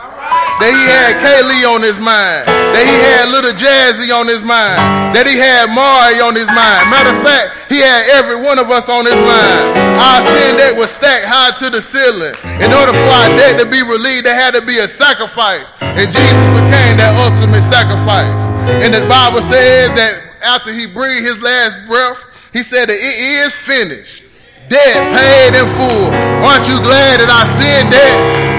That 0.58 0.74
he 0.74 0.84
had 0.90 1.22
Kaylee 1.22 1.70
on 1.70 1.86
his 1.86 2.02
mind. 2.02 2.50
That 2.50 2.82
he 2.82 2.98
had 2.98 3.30
little 3.30 3.54
Jazzy 3.54 4.10
on 4.10 4.26
his 4.26 4.42
mind. 4.42 5.14
That 5.14 5.30
he 5.30 5.38
had 5.38 5.70
Mari 5.70 6.18
on 6.18 6.34
his 6.34 6.50
mind. 6.50 6.82
Matter 6.90 7.14
of 7.14 7.22
fact, 7.22 7.70
he 7.70 7.78
had 7.78 8.10
every 8.18 8.42
one 8.42 8.58
of 8.58 8.74
us 8.74 8.90
on 8.90 9.06
his 9.06 9.18
mind. 9.18 9.62
Our 10.02 10.22
sin 10.26 10.58
debt 10.58 10.74
was 10.74 10.90
stacked 10.90 11.30
high 11.30 11.54
to 11.62 11.70
the 11.70 11.82
ceiling. 11.82 12.34
In 12.58 12.74
order 12.74 12.90
for 12.90 13.10
our 13.22 13.30
debt 13.38 13.62
to 13.62 13.70
be 13.70 13.86
relieved, 13.86 14.26
there 14.26 14.34
had 14.34 14.58
to 14.58 14.66
be 14.66 14.82
a 14.82 14.90
sacrifice. 14.90 15.70
And 15.82 16.10
Jesus 16.10 16.48
became 16.58 16.98
that 16.98 17.14
ultimate 17.22 17.62
sacrifice. 17.62 18.50
And 18.82 18.90
the 18.90 19.06
Bible 19.06 19.46
says 19.46 19.94
that 19.94 20.42
after 20.42 20.74
he 20.74 20.90
breathed 20.90 21.22
his 21.22 21.38
last 21.38 21.86
breath, 21.86 22.50
he 22.50 22.66
said 22.66 22.90
that 22.90 22.98
it 22.98 23.18
is 23.46 23.54
finished. 23.54 24.27
Debt 24.68 25.00
paid 25.16 25.56
in 25.56 25.68
full. 25.68 26.12
Aren't 26.44 26.68
you 26.68 26.78
glad 26.84 27.20
that 27.20 27.32
our 27.32 27.48
sin 27.48 27.90
debt 27.90 28.58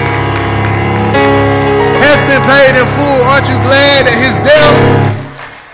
has 2.09 2.19
been 2.25 2.43
paid 2.49 2.73
in 2.73 2.87
full. 2.97 3.21
Aren't 3.29 3.47
you 3.47 3.57
glad 3.61 4.07
that 4.07 4.17
his 4.17 4.35
death 4.41 4.79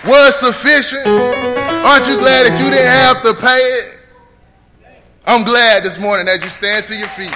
was 0.04 0.36
sufficient? 0.36 1.06
Aren't 1.06 2.06
you 2.06 2.18
glad 2.18 2.46
that 2.46 2.58
you 2.60 2.70
didn't 2.70 2.92
have 2.92 3.22
to 3.22 3.34
pay 3.34 3.62
it? 3.80 4.00
I'm 5.26 5.44
glad 5.44 5.82
this 5.82 5.98
morning 5.98 6.26
that 6.26 6.42
you 6.42 6.48
stand 6.48 6.84
to 6.84 6.94
your 6.94 7.08
feet. 7.08 7.34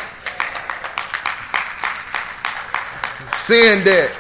Sin 3.35 3.85
debt 3.85 4.15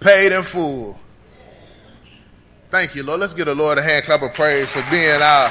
paid 0.00 0.32
in 0.32 0.42
full. 0.42 0.98
Thank 2.70 2.94
you, 2.94 3.02
Lord. 3.02 3.20
Let's 3.20 3.34
give 3.34 3.46
the 3.46 3.54
Lord 3.54 3.78
a 3.78 3.82
hand 3.82 4.04
clap 4.04 4.22
of 4.22 4.34
praise 4.34 4.68
for 4.68 4.84
being 4.90 5.20
our 5.20 5.48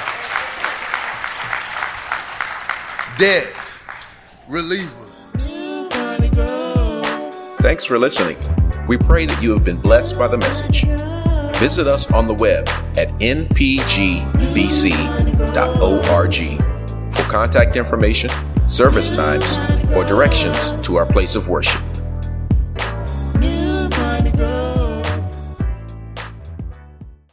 debt 3.18 3.52
reliever. 4.46 4.90
Thanks 7.60 7.84
for 7.84 7.98
listening. 7.98 8.36
We 8.86 8.96
pray 8.98 9.26
that 9.26 9.42
you 9.42 9.50
have 9.52 9.64
been 9.64 9.80
blessed 9.80 10.18
by 10.18 10.28
the 10.28 10.36
message. 10.36 10.84
Visit 11.58 11.86
us 11.86 12.12
on 12.12 12.26
the 12.26 12.34
web 12.34 12.68
at 12.96 13.08
npgbc.org 13.18 14.24
for 17.14 17.22
contact 17.22 17.76
information, 17.76 18.30
service 18.68 19.08
times, 19.08 19.56
or 19.92 20.04
directions 20.04 20.70
to 20.86 20.96
our 20.96 21.06
place 21.06 21.34
of 21.34 21.48
worship. 21.48 21.82